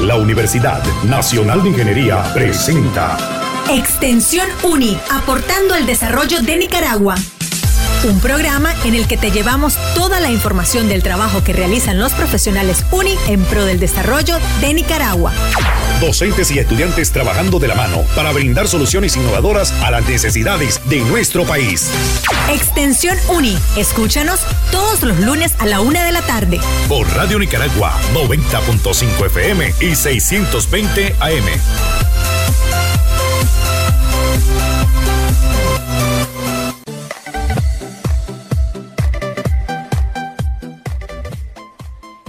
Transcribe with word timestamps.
La 0.00 0.16
Universidad 0.16 0.82
Nacional 1.04 1.62
de 1.62 1.68
Ingeniería 1.68 2.22
presenta 2.32 3.18
Extensión 3.70 4.48
UNI, 4.62 4.98
aportando 5.10 5.74
al 5.74 5.84
desarrollo 5.84 6.40
de 6.40 6.56
Nicaragua. 6.56 7.16
Un 8.02 8.18
programa 8.18 8.74
en 8.84 8.94
el 8.94 9.06
que 9.06 9.18
te 9.18 9.30
llevamos 9.30 9.76
toda 9.94 10.20
la 10.20 10.30
información 10.30 10.88
del 10.88 11.02
trabajo 11.02 11.44
que 11.44 11.52
realizan 11.52 11.98
los 11.98 12.14
profesionales 12.14 12.86
UNI 12.92 13.14
en 13.28 13.44
pro 13.44 13.66
del 13.66 13.78
desarrollo 13.78 14.38
de 14.62 14.72
Nicaragua. 14.72 15.34
Docentes 16.00 16.50
y 16.50 16.58
estudiantes 16.58 17.12
trabajando 17.12 17.58
de 17.58 17.68
la 17.68 17.74
mano 17.74 18.04
para 18.16 18.32
brindar 18.32 18.68
soluciones 18.68 19.16
innovadoras 19.16 19.72
a 19.82 19.90
las 19.90 20.08
necesidades 20.08 20.80
de 20.86 21.00
nuestro 21.00 21.44
país. 21.44 21.90
Extensión 22.50 23.18
UNI. 23.28 23.58
Escúchanos 23.76 24.40
todos 24.70 25.02
los 25.02 25.20
lunes 25.20 25.52
a 25.58 25.66
la 25.66 25.82
una 25.82 26.02
de 26.02 26.12
la 26.12 26.22
tarde. 26.22 26.58
Por 26.88 27.06
Radio 27.14 27.38
Nicaragua 27.38 28.00
90.5 28.14 29.26
FM 29.26 29.74
y 29.80 29.94
620 29.94 31.16
AM. 31.20 32.09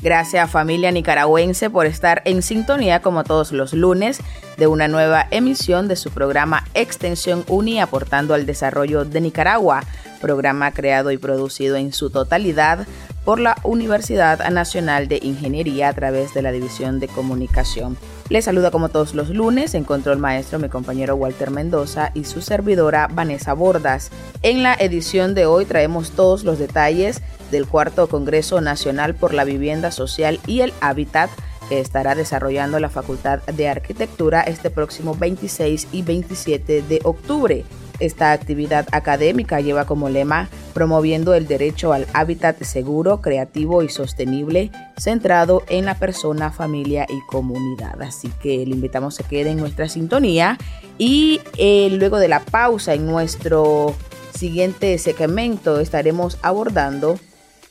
Gracias 0.01 0.49
familia 0.49 0.91
nicaragüense 0.91 1.69
por 1.69 1.85
estar 1.85 2.23
en 2.25 2.41
sintonía 2.41 3.03
como 3.03 3.23
todos 3.23 3.51
los 3.51 3.73
lunes 3.73 4.19
de 4.57 4.65
una 4.65 4.87
nueva 4.87 5.27
emisión 5.29 5.87
de 5.87 5.95
su 5.95 6.09
programa 6.09 6.65
Extensión 6.73 7.43
Uni 7.47 7.79
aportando 7.79 8.33
al 8.33 8.47
desarrollo 8.47 9.05
de 9.05 9.21
Nicaragua, 9.21 9.83
programa 10.19 10.71
creado 10.71 11.11
y 11.11 11.19
producido 11.19 11.75
en 11.75 11.93
su 11.93 12.09
totalidad 12.09 12.87
por 13.25 13.39
la 13.39 13.57
Universidad 13.61 14.49
Nacional 14.49 15.07
de 15.07 15.19
Ingeniería 15.21 15.89
a 15.89 15.93
través 15.93 16.33
de 16.33 16.41
la 16.41 16.51
División 16.51 16.99
de 16.99 17.07
Comunicación. 17.07 17.95
Les 18.31 18.45
saluda 18.45 18.71
como 18.71 18.87
todos 18.87 19.13
los 19.13 19.29
lunes 19.29 19.73
en 19.73 19.83
control 19.83 20.17
maestro 20.17 20.57
mi 20.57 20.69
compañero 20.69 21.15
Walter 21.17 21.51
Mendoza 21.51 22.11
y 22.13 22.23
su 22.23 22.39
servidora 22.39 23.09
Vanessa 23.11 23.51
Bordas. 23.53 24.09
En 24.41 24.63
la 24.63 24.73
edición 24.73 25.35
de 25.35 25.45
hoy 25.45 25.65
traemos 25.65 26.11
todos 26.11 26.45
los 26.45 26.57
detalles 26.57 27.21
del 27.51 27.67
cuarto 27.67 28.07
Congreso 28.07 28.61
Nacional 28.61 29.15
por 29.15 29.33
la 29.33 29.43
Vivienda 29.43 29.91
Social 29.91 30.39
y 30.47 30.61
el 30.61 30.71
Hábitat 30.79 31.29
que 31.67 31.81
estará 31.81 32.15
desarrollando 32.15 32.79
la 32.79 32.87
Facultad 32.87 33.39
de 33.43 33.67
Arquitectura 33.67 34.39
este 34.43 34.69
próximo 34.69 35.13
26 35.13 35.89
y 35.91 36.01
27 36.01 36.83
de 36.83 37.01
octubre. 37.03 37.65
Esta 38.01 38.31
actividad 38.31 38.87
académica 38.91 39.61
lleva 39.61 39.85
como 39.85 40.09
lema 40.09 40.49
promoviendo 40.73 41.35
el 41.35 41.45
derecho 41.45 41.93
al 41.93 42.07
hábitat 42.13 42.59
seguro, 42.63 43.21
creativo 43.21 43.83
y 43.83 43.89
sostenible, 43.89 44.71
centrado 44.97 45.61
en 45.69 45.85
la 45.85 45.93
persona, 45.93 46.51
familia 46.51 47.05
y 47.07 47.19
comunidad. 47.27 48.01
Así 48.01 48.31
que 48.41 48.65
le 48.65 48.71
invitamos 48.71 49.19
a 49.19 49.23
que 49.23 49.37
quede 49.37 49.51
en 49.51 49.57
nuestra 49.57 49.87
sintonía 49.87 50.57
y 50.97 51.41
eh, 51.57 51.89
luego 51.91 52.17
de 52.17 52.27
la 52.27 52.39
pausa 52.39 52.95
en 52.95 53.05
nuestro 53.05 53.93
siguiente 54.33 54.97
segmento 54.97 55.79
estaremos 55.79 56.39
abordando 56.41 57.19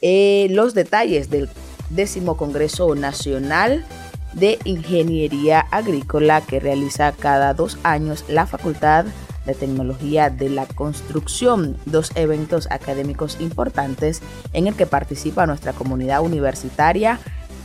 eh, 0.00 0.46
los 0.50 0.74
detalles 0.74 1.28
del 1.28 1.48
décimo 1.90 2.36
Congreso 2.36 2.94
Nacional 2.94 3.84
de 4.34 4.60
Ingeniería 4.62 5.66
Agrícola 5.72 6.40
que 6.40 6.60
realiza 6.60 7.10
cada 7.10 7.52
dos 7.52 7.78
años 7.82 8.24
la 8.28 8.46
Facultad 8.46 9.06
de 9.06 9.10
Tecnología 9.54 10.30
de 10.30 10.48
la 10.48 10.66
Construcción, 10.66 11.76
dos 11.86 12.12
eventos 12.14 12.68
académicos 12.70 13.40
importantes 13.40 14.22
en 14.52 14.66
el 14.66 14.74
que 14.74 14.86
participa 14.86 15.46
nuestra 15.46 15.72
comunidad 15.72 16.22
universitaria, 16.22 17.18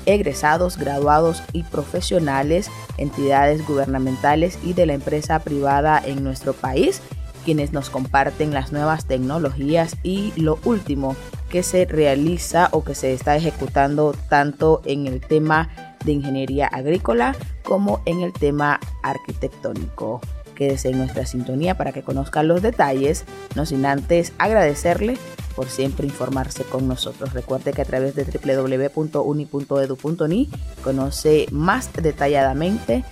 egresados, 0.05 0.77
graduados 0.77 1.43
y 1.53 1.63
profesionales, 1.63 2.69
entidades 2.97 3.65
gubernamentales 3.67 4.59
y 4.63 4.73
de 4.73 4.85
la 4.85 4.93
empresa 4.93 5.39
privada 5.39 6.01
en 6.03 6.23
nuestro 6.23 6.53
país 6.53 7.01
quienes 7.45 7.71
nos 7.71 7.91
comparten 7.91 8.53
las 8.53 8.73
nuevas 8.73 9.05
tecnologías 9.05 9.95
y 10.01 10.33
lo 10.35 10.57
último 10.65 11.15
que 11.49 11.61
se 11.61 11.85
realiza 11.85 12.69
o 12.71 12.83
que 12.83 12.95
se 12.95 13.13
está 13.13 13.35
ejecutando 13.35 14.15
tanto 14.29 14.81
en 14.83 15.05
el 15.05 15.21
tema 15.21 15.69
de 16.03 16.13
ingeniería 16.13 16.67
agrícola 16.67 17.35
como 17.63 18.01
en 18.05 18.21
el 18.21 18.33
tema 18.33 18.79
arquitectónico. 19.03 20.21
Quédese 20.55 20.89
en 20.89 20.97
nuestra 20.97 21.25
sintonía 21.25 21.75
para 21.75 21.91
que 21.91 22.01
conozcan 22.01 22.47
los 22.47 22.61
detalles, 22.61 23.25
no 23.55 23.65
sin 23.65 23.85
antes 23.85 24.31
agradecerle 24.37 25.17
por 25.55 25.67
siempre 25.67 26.07
informarse 26.07 26.63
con 26.63 26.87
nosotros. 26.87 27.33
Recuerde 27.33 27.73
que 27.73 27.81
a 27.81 27.85
través 27.85 28.15
de 28.15 28.23
www.uni.edu.ni 28.23 30.49
conoce 30.83 31.47
más 31.51 31.91
detalladamente 31.93 33.03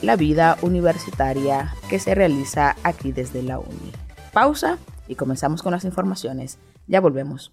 la 0.00 0.16
vida 0.16 0.56
universitaria 0.62 1.74
que 1.88 1.98
se 1.98 2.14
realiza 2.14 2.76
aquí 2.82 3.12
desde 3.12 3.42
la 3.42 3.58
UNI. 3.58 3.92
Pausa 4.32 4.78
y 5.08 5.14
comenzamos 5.14 5.62
con 5.62 5.72
las 5.72 5.84
informaciones. 5.84 6.58
Ya 6.86 7.00
volvemos. 7.00 7.52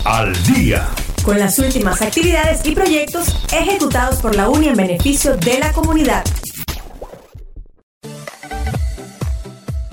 al 0.05 0.33
día. 0.45 0.89
Con 1.25 1.39
las 1.39 1.59
últimas 1.59 2.01
actividades 2.01 2.61
y 2.65 2.75
proyectos 2.75 3.37
ejecutados 3.53 4.17
por 4.21 4.35
la 4.35 4.49
UNI 4.49 4.69
en 4.69 4.77
beneficio 4.77 5.37
de 5.37 5.59
la 5.59 5.73
comunidad. 5.73 6.25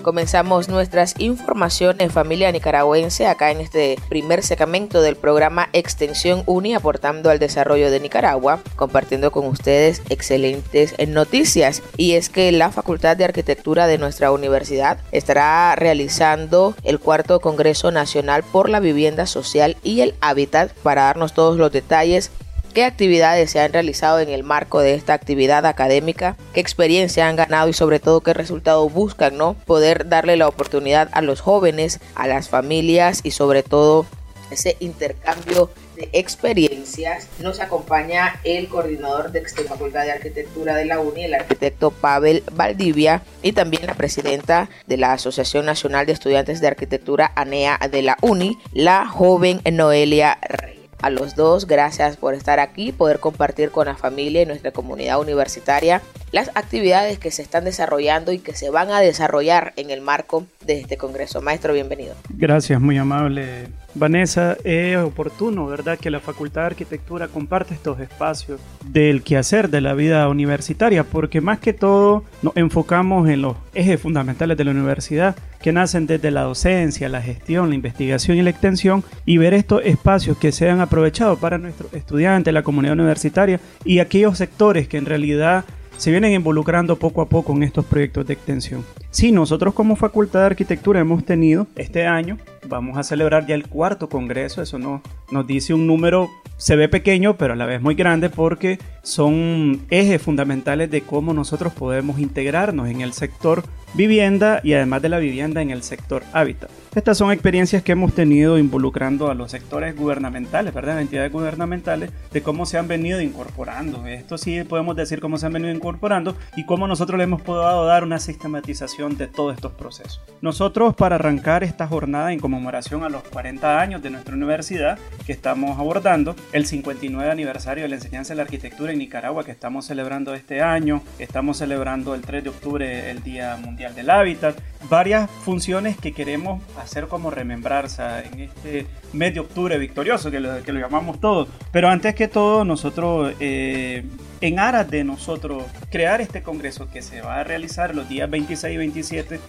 Comenzamos 0.05 0.69
nuestras 0.69 1.15
informaciones 1.17 2.11
familia 2.11 2.51
nicaragüense 2.51 3.25
acá 3.25 3.49
en 3.49 3.59
este 3.59 3.97
primer 4.07 4.43
segmento 4.43 5.01
del 5.01 5.15
programa 5.15 5.67
Extensión 5.73 6.43
Uni 6.45 6.75
aportando 6.75 7.31
al 7.31 7.39
desarrollo 7.39 7.89
de 7.89 7.99
Nicaragua, 7.99 8.61
compartiendo 8.75 9.31
con 9.31 9.47
ustedes 9.47 10.03
excelentes 10.09 10.93
noticias. 11.07 11.81
Y 11.97 12.13
es 12.13 12.29
que 12.29 12.51
la 12.51 12.69
Facultad 12.69 13.17
de 13.17 13.23
Arquitectura 13.23 13.87
de 13.87 13.97
nuestra 13.97 14.31
universidad 14.31 14.99
estará 15.11 15.75
realizando 15.75 16.75
el 16.83 16.99
cuarto 16.99 17.39
Congreso 17.39 17.89
Nacional 17.89 18.43
por 18.43 18.69
la 18.69 18.79
Vivienda 18.79 19.25
Social 19.25 19.75
y 19.81 20.01
el 20.01 20.13
Hábitat 20.21 20.71
para 20.83 21.05
darnos 21.05 21.33
todos 21.33 21.57
los 21.57 21.71
detalles 21.71 22.29
qué 22.75 22.83
actividades 22.83 23.51
se 23.51 23.61
han 23.61 23.71
realizado 23.71 24.19
en 24.19 24.29
el 24.29 24.43
marco 24.43 24.81
de 24.81 24.95
esta 24.95 25.13
actividad 25.13 25.65
académica, 25.65 26.35
qué 26.53 26.59
experiencia 26.59 27.29
han 27.29 27.37
ganado 27.37 27.69
y 27.69 27.73
sobre 27.73 28.01
todo 28.01 28.19
qué 28.19 28.33
resultado 28.33 28.87
buscan, 28.89 29.37
¿no? 29.37 29.55
Poder 29.65 30.09
darle 30.09 30.35
la 30.35 30.49
oportunidad 30.49 31.07
a 31.13 31.21
los 31.21 31.39
jóvenes, 31.39 32.01
a 32.15 32.27
las 32.27 32.49
familias 32.49 33.21
y 33.23 33.31
sobre 33.31 33.63
todo 33.63 34.05
ese 34.51 34.75
intercambio 34.81 35.71
de 35.95 36.09
experiencias. 36.11 37.29
Nos 37.39 37.61
acompaña 37.61 38.41
el 38.43 38.67
coordinador 38.67 39.31
de 39.31 39.45
Facultad 39.47 40.03
de 40.03 40.11
Arquitectura 40.11 40.75
de 40.75 40.83
la 40.83 40.99
UNI, 40.99 41.23
el 41.23 41.33
arquitecto 41.35 41.91
Pavel 41.91 42.43
Valdivia, 42.51 43.23
y 43.41 43.53
también 43.53 43.85
la 43.85 43.93
presidenta 43.93 44.69
de 44.85 44.97
la 44.97 45.13
Asociación 45.13 45.65
Nacional 45.65 46.05
de 46.05 46.11
Estudiantes 46.11 46.59
de 46.59 46.67
Arquitectura 46.67 47.31
ANEA 47.35 47.79
de 47.89 48.01
la 48.01 48.17
UNI, 48.21 48.57
la 48.73 49.07
joven 49.07 49.61
Noelia 49.63 50.37
Rey 50.41 50.84
a 51.05 51.11
los 51.11 51.35
dos. 51.35 51.67
Gracias 51.67 52.17
por 52.17 52.33
estar 52.33 52.59
aquí, 52.59 52.91
poder 52.91 53.19
compartir 53.19 53.69
con 53.69 53.85
la 53.85 53.95
familia 53.95 54.41
y 54.41 54.45
nuestra 54.47 54.71
comunidad 54.71 55.19
universitaria 55.19 56.01
las 56.31 56.49
actividades 56.55 57.19
que 57.19 57.29
se 57.29 57.43
están 57.43 57.63
desarrollando 57.63 58.31
y 58.31 58.39
que 58.39 58.55
se 58.55 58.71
van 58.71 58.89
a 58.89 58.99
desarrollar 58.99 59.73
en 59.77 59.91
el 59.91 60.01
marco 60.01 60.47
de 60.65 60.79
este 60.79 60.97
Congreso. 60.97 61.41
Maestro, 61.41 61.73
bienvenido. 61.73 62.15
Gracias, 62.29 62.81
muy 62.81 62.97
amable 62.97 63.67
Vanessa, 63.95 64.57
es 64.65 64.97
oportuno, 64.97 65.67
¿verdad?, 65.67 65.97
que 65.97 66.11
la 66.11 66.19
Facultad 66.19 66.61
de 66.61 66.67
Arquitectura 66.67 67.29
comparte 67.29 67.73
estos 67.73 67.99
espacios 68.01 68.59
del 68.85 69.23
quehacer 69.23 69.69
de 69.69 69.79
la 69.79 69.93
vida 69.93 70.27
universitaria, 70.27 71.05
porque 71.05 71.39
más 71.39 71.59
que 71.59 71.71
todo 71.71 72.25
nos 72.41 72.55
enfocamos 72.57 73.29
en 73.29 73.41
los 73.41 73.55
ejes 73.73 74.01
fundamentales 74.01 74.57
de 74.57 74.65
la 74.65 74.71
universidad, 74.71 75.37
que 75.61 75.71
nacen 75.71 76.07
desde 76.07 76.29
la 76.29 76.41
docencia, 76.41 77.09
la 77.09 77.21
gestión, 77.21 77.69
la 77.69 77.75
investigación 77.75 78.37
y 78.37 78.41
la 78.43 78.49
extensión, 78.49 79.03
y 79.25 79.37
ver 79.37 79.53
estos 79.53 79.81
espacios 79.85 80.37
que 80.37 80.51
sean 80.51 80.81
aprovechados 80.81 81.39
para 81.39 81.57
nuestros 81.57 81.93
estudiantes, 81.93 82.53
la 82.53 82.63
comunidad 82.63 82.93
universitaria 82.93 83.59
y 83.85 83.99
aquellos 83.99 84.37
sectores 84.37 84.87
que 84.89 84.97
en 84.97 85.05
realidad 85.05 85.63
se 85.97 86.11
vienen 86.11 86.33
involucrando 86.33 86.97
poco 86.97 87.21
a 87.21 87.29
poco 87.29 87.53
en 87.53 87.63
estos 87.63 87.85
proyectos 87.85 88.25
de 88.25 88.33
extensión. 88.33 88.85
Sí, 89.11 89.31
nosotros 89.31 89.73
como 89.73 89.95
Facultad 89.95 90.41
de 90.41 90.45
Arquitectura 90.47 90.99
hemos 90.99 91.25
tenido 91.25 91.67
este 91.75 92.05
año, 92.05 92.37
vamos 92.67 92.97
a 92.97 93.03
celebrar 93.03 93.47
ya 93.47 93.55
el 93.55 93.67
cuarto 93.67 94.09
congreso, 94.09 94.61
eso 94.61 94.77
no, 94.77 95.01
nos 95.31 95.47
dice 95.47 95.73
un 95.73 95.87
número, 95.87 96.29
se 96.57 96.75
ve 96.75 96.89
pequeño, 96.89 97.37
pero 97.37 97.53
a 97.53 97.55
la 97.55 97.65
vez 97.65 97.81
muy 97.81 97.95
grande 97.95 98.29
porque 98.29 98.79
son 99.03 99.81
ejes 99.89 100.21
fundamentales 100.21 100.91
de 100.91 101.01
cómo 101.01 101.33
nosotros 101.33 101.73
podemos 101.73 102.19
integrarnos 102.19 102.89
en 102.89 103.01
el 103.01 103.13
sector 103.13 103.63
vivienda 103.95 104.59
y 104.63 104.73
además 104.73 105.01
de 105.01 105.09
la 105.09 105.19
vivienda 105.19 105.61
en 105.61 105.71
el 105.71 105.83
sector 105.83 106.23
hábitat. 106.33 106.69
Estas 106.95 107.17
son 107.17 107.31
experiencias 107.31 107.83
que 107.83 107.91
hemos 107.91 108.13
tenido 108.13 108.57
involucrando 108.57 109.29
a 109.29 109.33
los 109.33 109.51
sectores 109.51 109.97
gubernamentales, 109.97 110.73
¿verdad? 110.73 111.01
Entidades 111.01 111.29
gubernamentales, 111.29 112.09
de 112.31 112.41
cómo 112.41 112.65
se 112.65 112.77
han 112.77 112.87
venido 112.87 113.19
incorporando. 113.19 114.07
Esto 114.07 114.37
sí 114.37 114.63
podemos 114.63 114.95
decir 114.95 115.19
cómo 115.19 115.37
se 115.37 115.45
han 115.45 115.51
venido 115.51 115.73
incorporando 115.73 116.37
y 116.55 116.65
cómo 116.65 116.87
nosotros 116.87 117.17
le 117.17 117.25
hemos 117.25 117.41
podido 117.41 117.85
dar 117.85 118.05
una 118.05 118.19
sistematización 118.19 119.17
de 119.17 119.27
todos 119.27 119.55
estos 119.55 119.73
procesos. 119.73 120.21
Nosotros 120.41 120.95
para 120.95 121.15
arrancar 121.15 121.65
esta 121.65 121.85
jornada 121.85 122.31
en 122.31 122.39
conmemoración 122.39 123.03
a 123.03 123.09
los 123.09 123.23
40 123.23 123.81
años 123.81 124.01
de 124.01 124.09
nuestra 124.09 124.33
universidad 124.33 124.97
que 125.25 125.33
estamos 125.33 125.77
abordando, 125.77 126.33
el 126.53 126.65
59 126.65 127.29
aniversario 127.29 127.83
de 127.83 127.89
la 127.89 127.95
enseñanza 127.95 128.33
de 128.33 128.37
la 128.37 128.43
arquitectura 128.43 128.93
en 128.93 128.99
Nicaragua 128.99 129.43
que 129.43 129.51
estamos 129.51 129.85
celebrando 129.85 130.33
este 130.33 130.61
año, 130.61 131.01
estamos 131.19 131.57
celebrando 131.57 132.15
el 132.15 132.21
3 132.21 132.41
de 132.45 132.49
octubre 132.51 133.11
el 133.11 133.21
Día 133.21 133.57
Mundial 133.57 133.84
del 133.93 134.09
Hábitat, 134.09 134.57
varias 134.89 135.29
funciones 135.29 135.97
que 135.97 136.13
queremos 136.13 136.61
hacer 136.77 137.07
como 137.07 137.29
remembranza 137.29 138.23
en 138.23 138.39
este 138.39 138.87
mes 139.13 139.33
de 139.33 139.41
octubre 139.41 139.77
victorioso, 139.77 140.31
que 140.31 140.39
lo, 140.39 140.63
que 140.63 140.71
lo 140.71 140.79
llamamos 140.79 141.19
todo. 141.19 141.47
Pero 141.71 141.89
antes 141.89 142.15
que 142.15 142.27
todo, 142.27 142.65
nosotros, 142.65 143.33
eh, 143.39 144.05
en 144.41 144.59
aras 144.59 144.89
de 144.89 145.03
nosotros 145.03 145.63
crear 145.91 146.21
este 146.21 146.41
congreso 146.41 146.89
que 146.89 147.01
se 147.01 147.21
va 147.21 147.41
a 147.41 147.43
realizar 147.43 147.95
los 147.95 148.07
días 148.07 148.29
26 148.29 148.73
y 148.73 148.77
27 148.77 149.39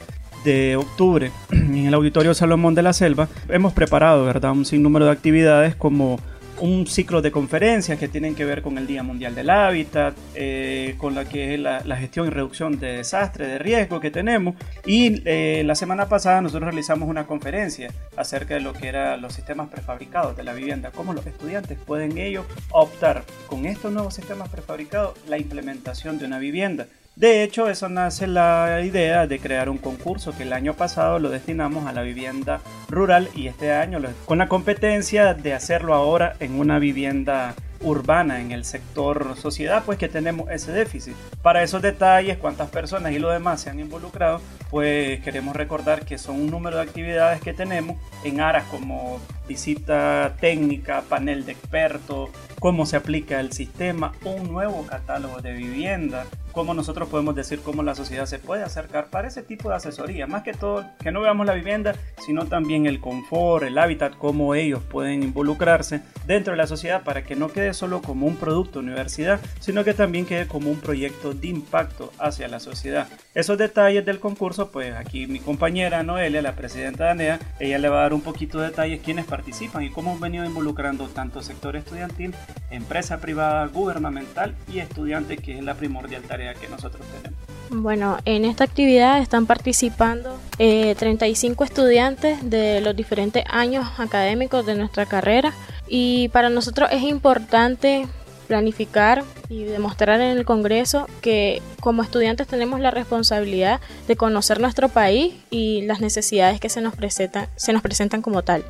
de 0.44 0.76
octubre 0.76 1.30
en 1.50 1.86
el 1.86 1.94
Auditorio 1.94 2.34
Salomón 2.34 2.74
de 2.74 2.82
la 2.82 2.92
Selva, 2.92 3.28
hemos 3.48 3.72
preparado, 3.72 4.24
¿verdad?, 4.24 4.52
un 4.52 4.64
sinnúmero 4.64 5.06
de 5.06 5.12
actividades 5.12 5.74
como 5.74 6.20
un 6.60 6.86
ciclo 6.86 7.22
de 7.22 7.30
conferencias 7.30 7.98
que 7.98 8.08
tienen 8.08 8.34
que 8.34 8.44
ver 8.44 8.62
con 8.62 8.78
el 8.78 8.86
Día 8.86 9.02
Mundial 9.02 9.34
del 9.34 9.50
Hábitat, 9.50 10.16
eh, 10.34 10.94
con 10.98 11.14
la 11.14 11.24
que 11.24 11.58
la, 11.58 11.80
gestión 11.96 12.26
y 12.26 12.30
reducción 12.30 12.78
de 12.78 12.98
desastre, 12.98 13.46
de 13.46 13.58
riesgo 13.58 14.00
que 14.00 14.10
tenemos. 14.10 14.54
Y 14.84 15.22
eh, 15.24 15.62
la 15.64 15.74
semana 15.74 16.08
pasada 16.08 16.40
nosotros 16.40 16.68
realizamos 16.68 17.08
una 17.08 17.26
conferencia 17.26 17.92
acerca 18.16 18.54
de 18.54 18.60
lo 18.60 18.72
que 18.72 18.88
eran 18.88 19.20
los 19.20 19.34
sistemas 19.34 19.68
prefabricados 19.68 20.36
de 20.36 20.44
la 20.44 20.52
vivienda, 20.52 20.90
cómo 20.90 21.12
los 21.12 21.26
estudiantes 21.26 21.78
pueden 21.78 22.18
ellos 22.18 22.46
optar 22.70 23.24
con 23.46 23.66
estos 23.66 23.92
nuevos 23.92 24.14
sistemas 24.14 24.48
prefabricados 24.48 25.18
la 25.26 25.38
implementación 25.38 26.18
de 26.18 26.26
una 26.26 26.38
vivienda. 26.38 26.86
De 27.16 27.42
hecho, 27.42 27.70
eso 27.70 27.88
nace 27.88 28.26
la 28.26 28.82
idea 28.82 29.26
de 29.26 29.38
crear 29.38 29.70
un 29.70 29.78
concurso 29.78 30.36
que 30.36 30.42
el 30.42 30.52
año 30.52 30.74
pasado 30.74 31.18
lo 31.18 31.30
destinamos 31.30 31.86
a 31.86 31.92
la 31.94 32.02
vivienda 32.02 32.60
rural 32.90 33.30
y 33.34 33.46
este 33.46 33.72
año 33.72 34.02
con 34.26 34.36
la 34.36 34.48
competencia 34.48 35.32
de 35.32 35.54
hacerlo 35.54 35.94
ahora 35.94 36.36
en 36.40 36.60
una 36.60 36.78
vivienda 36.78 37.54
urbana 37.80 38.42
en 38.42 38.52
el 38.52 38.66
sector 38.66 39.34
sociedad, 39.36 39.82
pues 39.86 39.98
que 39.98 40.08
tenemos 40.08 40.50
ese 40.50 40.72
déficit. 40.72 41.14
Para 41.40 41.62
esos 41.62 41.80
detalles, 41.80 42.36
cuántas 42.36 42.68
personas 42.68 43.12
y 43.12 43.18
lo 43.18 43.30
demás 43.30 43.62
se 43.62 43.70
han 43.70 43.80
involucrado, 43.80 44.42
pues 44.68 45.20
queremos 45.20 45.56
recordar 45.56 46.04
que 46.04 46.18
son 46.18 46.36
un 46.36 46.50
número 46.50 46.76
de 46.76 46.82
actividades 46.82 47.40
que 47.40 47.54
tenemos 47.54 47.96
en 48.24 48.40
aras 48.40 48.64
como 48.64 49.20
visita 49.46 50.36
técnica, 50.40 51.02
panel 51.08 51.44
de 51.44 51.52
expertos, 51.52 52.30
cómo 52.58 52.86
se 52.86 52.96
aplica 52.96 53.40
el 53.40 53.52
sistema, 53.52 54.12
un 54.24 54.52
nuevo 54.52 54.86
catálogo 54.86 55.40
de 55.40 55.52
vivienda, 55.52 56.26
cómo 56.56 56.72
nosotros 56.72 57.10
podemos 57.10 57.34
decir 57.34 57.60
cómo 57.60 57.82
la 57.82 57.94
sociedad 57.94 58.24
se 58.24 58.38
puede 58.38 58.62
acercar 58.62 59.08
para 59.10 59.28
ese 59.28 59.42
tipo 59.42 59.68
de 59.68 59.76
asesoría. 59.76 60.26
Más 60.26 60.42
que 60.42 60.54
todo, 60.54 60.86
que 61.02 61.12
no 61.12 61.20
veamos 61.20 61.44
la 61.46 61.52
vivienda, 61.52 61.94
sino 62.24 62.46
también 62.46 62.86
el 62.86 62.98
confort, 62.98 63.64
el 63.64 63.76
hábitat, 63.76 64.16
cómo 64.16 64.54
ellos 64.54 64.82
pueden 64.82 65.22
involucrarse 65.22 66.00
dentro 66.26 66.52
de 66.52 66.56
la 66.56 66.66
sociedad 66.66 67.02
para 67.02 67.24
que 67.24 67.36
no 67.36 67.48
quede 67.48 67.74
solo 67.74 68.00
como 68.00 68.26
un 68.26 68.36
producto 68.36 68.78
universidad, 68.78 69.38
sino 69.60 69.84
que 69.84 69.92
también 69.92 70.24
quede 70.24 70.46
como 70.46 70.70
un 70.70 70.80
proyecto 70.80 71.34
de 71.34 71.48
impacto 71.48 72.10
hacia 72.18 72.48
la 72.48 72.58
sociedad. 72.58 73.06
Esos 73.34 73.58
detalles 73.58 74.06
del 74.06 74.18
concurso, 74.18 74.70
pues 74.70 74.94
aquí 74.94 75.26
mi 75.26 75.40
compañera 75.40 76.02
Noelia, 76.02 76.40
la 76.40 76.56
presidenta 76.56 77.04
de 77.04 77.10
ANEA, 77.10 77.38
ella 77.60 77.78
le 77.78 77.90
va 77.90 77.98
a 77.98 78.02
dar 78.02 78.14
un 78.14 78.22
poquito 78.22 78.60
de 78.60 78.68
detalles 78.68 79.02
quiénes 79.04 79.26
participan 79.36 79.82
y 79.82 79.90
cómo 79.90 80.12
han 80.12 80.20
venido 80.20 80.46
involucrando 80.46 81.08
tanto 81.08 81.42
sector 81.42 81.76
estudiantil, 81.76 82.34
empresa 82.70 83.18
privada, 83.18 83.66
gubernamental 83.66 84.54
y 84.72 84.78
estudiantes, 84.78 85.40
que 85.40 85.58
es 85.58 85.62
la 85.62 85.74
primordial 85.74 86.22
tarea 86.22 86.54
que 86.54 86.68
nosotros 86.68 87.04
tenemos. 87.14 87.38
Bueno, 87.68 88.16
en 88.24 88.46
esta 88.46 88.64
actividad 88.64 89.18
están 89.18 89.44
participando 89.44 90.38
35 90.56 91.62
eh, 91.62 91.66
estudiantes 91.66 92.48
de 92.48 92.80
los 92.80 92.96
diferentes 92.96 93.44
años 93.50 93.84
académicos 93.98 94.64
de 94.64 94.74
nuestra 94.74 95.04
carrera 95.04 95.52
y 95.86 96.28
para 96.28 96.48
nosotros 96.48 96.88
es 96.90 97.02
importante 97.02 98.06
planificar 98.46 99.22
y 99.50 99.64
demostrar 99.64 100.20
en 100.20 100.38
el 100.38 100.46
Congreso 100.46 101.06
que 101.20 101.60
como 101.80 102.02
estudiantes 102.02 102.46
tenemos 102.46 102.80
la 102.80 102.90
responsabilidad 102.90 103.80
de 104.08 104.16
conocer 104.16 104.60
nuestro 104.60 104.88
país 104.88 105.34
y 105.50 105.82
las 105.82 106.00
necesidades 106.00 106.58
que 106.58 106.70
se 106.70 106.80
nos 106.80 106.94
presentan, 106.94 107.48
se 107.56 107.74
nos 107.74 107.82
presentan 107.82 108.22
como 108.22 108.42
tal. 108.42 108.64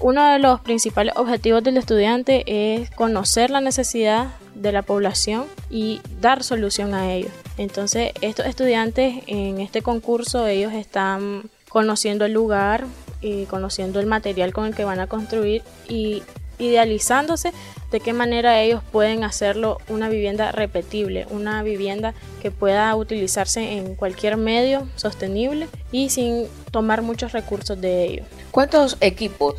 Uno 0.00 0.32
de 0.32 0.38
los 0.38 0.60
principales 0.60 1.14
objetivos 1.16 1.62
del 1.62 1.76
estudiante 1.76 2.44
es 2.46 2.90
conocer 2.90 3.50
la 3.50 3.60
necesidad 3.60 4.34
de 4.54 4.72
la 4.72 4.82
población 4.82 5.46
y 5.70 6.00
dar 6.20 6.42
solución 6.42 6.94
a 6.94 7.12
ellos. 7.12 7.32
Entonces, 7.56 8.12
estos 8.20 8.46
estudiantes 8.46 9.22
en 9.26 9.60
este 9.60 9.82
concurso, 9.82 10.46
ellos 10.46 10.72
están 10.72 11.44
conociendo 11.68 12.24
el 12.24 12.32
lugar, 12.32 12.84
y 13.24 13.46
conociendo 13.46 14.00
el 14.00 14.06
material 14.06 14.52
con 14.52 14.66
el 14.66 14.74
que 14.74 14.84
van 14.84 15.00
a 15.00 15.06
construir 15.06 15.62
y 15.88 16.22
idealizándose 16.58 17.52
de 17.90 18.00
qué 18.00 18.12
manera 18.12 18.60
ellos 18.60 18.82
pueden 18.92 19.24
hacerlo 19.24 19.78
una 19.88 20.08
vivienda 20.08 20.52
repetible, 20.52 21.26
una 21.30 21.62
vivienda 21.62 22.14
que 22.42 22.50
pueda 22.50 22.94
utilizarse 22.94 23.78
en 23.78 23.94
cualquier 23.94 24.36
medio 24.36 24.86
sostenible 24.96 25.68
y 25.90 26.10
sin 26.10 26.46
tomar 26.70 27.02
muchos 27.02 27.32
recursos 27.32 27.80
de 27.80 28.04
ellos. 28.04 28.26
¿Cuántos 28.50 28.98
equipos 29.00 29.56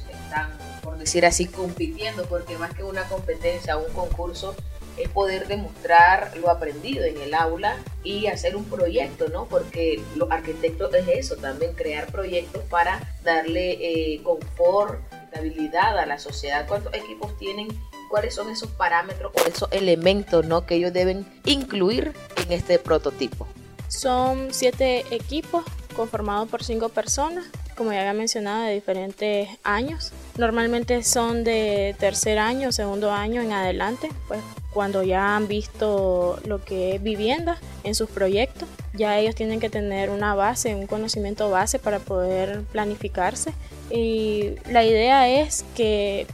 decir 1.06 1.26
así, 1.26 1.46
compitiendo? 1.46 2.26
Porque 2.26 2.58
más 2.58 2.74
que 2.74 2.84
una 2.84 3.08
competencia, 3.08 3.78
un 3.78 3.94
concurso, 3.94 4.56
es 4.98 5.08
poder 5.10 5.48
demostrar 5.48 6.36
lo 6.38 6.50
aprendido 6.50 7.04
en 7.04 7.22
el 7.22 7.34
aula 7.34 7.78
y 8.04 8.28
hacer 8.28 8.56
un 8.56 8.66
proyecto, 8.66 9.28
¿no? 9.30 9.46
Porque 9.46 10.02
los 10.16 10.32
arquitectos 10.32 10.94
es 10.96 11.08
eso, 11.08 11.36
también 11.36 11.74
crear 11.74 12.08
proyectos 12.08 12.64
para 12.64 13.16
darle 13.24 13.74
eh, 13.74 14.24
confort, 14.24 15.00
estabilidad 15.12 16.00
a 16.00 16.06
la 16.06 16.18
sociedad. 16.18 16.66
¿Cuántos 16.68 16.94
equipos 16.94 17.38
tienen? 17.38 17.68
¿Cuáles 18.10 18.34
son 18.34 18.50
esos 18.50 18.72
parámetros 18.72 19.32
o 19.36 19.48
esos 19.48 19.70
elementos, 19.72 20.46
¿no? 20.46 20.66
Que 20.66 20.76
ellos 20.76 20.94
deben 20.94 21.26
incluir 21.46 22.14
en 22.38 22.52
este 22.52 22.80
prototipo. 22.80 23.48
Son 23.90 24.48
siete 24.52 25.06
equipos 25.12 25.66
conformados 25.96 26.50
por 26.50 26.64
cinco 26.64 26.90
personas 26.90 27.46
como 27.76 27.92
ya 27.92 28.00
había 28.00 28.14
mencionado, 28.14 28.64
de 28.64 28.74
diferentes 28.74 29.50
años. 29.64 30.12
Normalmente 30.38 31.04
son 31.04 31.44
de 31.44 31.96
tercer 32.00 32.40
año, 32.40 32.72
segundo 32.72 33.12
año 33.12 33.42
en 33.42 33.52
adelante, 33.52 34.10
pues 34.28 34.42
cuando 34.72 35.04
ya 35.04 35.36
han 35.36 35.48
visto 35.48 36.40
lo 36.46 36.64
que 36.64 36.96
es 36.96 37.04
vivienda 37.04 37.58
en 37.84 37.96
sus 37.96 38.10
proyectos, 38.10 38.68
ya 38.94 39.18
ellos 39.18 39.36
tienen 39.36 39.60
que 39.60 39.70
tener 39.70 40.10
una 40.10 40.36
base, 40.36 40.76
un 40.76 40.88
conocimiento 40.88 41.50
base 41.50 41.80
para 41.80 42.00
poder 42.00 42.64
planificarse. 42.72 43.54
Y 43.90 44.56
la 44.70 44.84
idea 44.84 45.30
es 45.30 45.64
que 45.76 46.28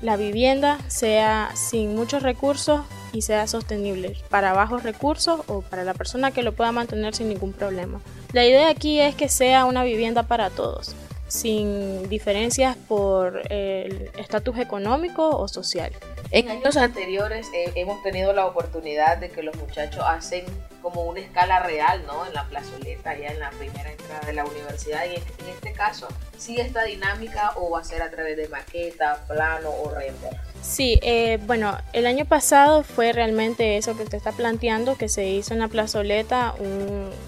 la 0.00 0.16
vivienda 0.16 0.78
sea 0.88 1.50
sin 1.54 1.94
muchos 1.94 2.22
recursos 2.22 2.82
y 3.12 3.22
sea 3.22 3.46
sostenible 3.46 4.16
para 4.28 4.52
bajos 4.52 4.82
recursos 4.82 5.40
o 5.48 5.62
para 5.62 5.84
la 5.84 5.94
persona 5.94 6.30
que 6.30 6.42
lo 6.42 6.52
pueda 6.52 6.72
mantener 6.72 7.14
sin 7.14 7.28
ningún 7.28 7.52
problema. 7.52 8.00
La 8.32 8.44
idea 8.44 8.68
aquí 8.68 9.00
es 9.00 9.14
que 9.14 9.28
sea 9.28 9.64
una 9.64 9.84
vivienda 9.84 10.24
para 10.24 10.50
todos 10.50 10.94
sin 11.28 12.08
diferencias 12.08 12.76
por 12.88 13.42
el 13.52 14.10
estatus 14.18 14.58
económico 14.58 15.28
o 15.28 15.46
social. 15.46 15.92
En 16.30 16.48
años 16.48 16.76
anteriores 16.76 17.46
eh, 17.54 17.72
hemos 17.76 18.02
tenido 18.02 18.32
la 18.32 18.46
oportunidad 18.46 19.18
de 19.18 19.30
que 19.30 19.42
los 19.42 19.54
muchachos 19.56 20.02
hacen 20.06 20.44
como 20.88 21.02
una 21.02 21.20
escala 21.20 21.60
real, 21.60 22.02
¿no? 22.06 22.26
En 22.26 22.32
la 22.32 22.44
plazoleta, 22.44 23.16
ya 23.16 23.28
en 23.28 23.40
la 23.40 23.50
primera 23.50 23.90
entrada 23.90 24.26
de 24.26 24.32
la 24.32 24.44
universidad. 24.46 25.04
Y 25.04 25.16
en 25.16 25.48
este 25.50 25.72
caso, 25.72 26.08
¿sigue 26.38 26.62
esta 26.62 26.84
dinámica 26.84 27.52
o 27.56 27.70
va 27.70 27.80
a 27.80 27.84
ser 27.84 28.00
a 28.00 28.10
través 28.10 28.38
de 28.38 28.48
maqueta, 28.48 29.22
plano 29.28 29.68
o 29.70 29.90
render? 29.90 30.34
Sí, 30.62 30.98
eh, 31.02 31.38
bueno, 31.46 31.76
el 31.92 32.06
año 32.06 32.24
pasado 32.24 32.82
fue 32.82 33.12
realmente 33.12 33.76
eso 33.76 33.96
que 33.96 34.02
usted 34.02 34.16
está 34.16 34.32
planteando, 34.32 34.96
que 34.96 35.08
se 35.08 35.28
hizo 35.28 35.52
en 35.52 35.60
la 35.60 35.68
plazoleta 35.68 36.54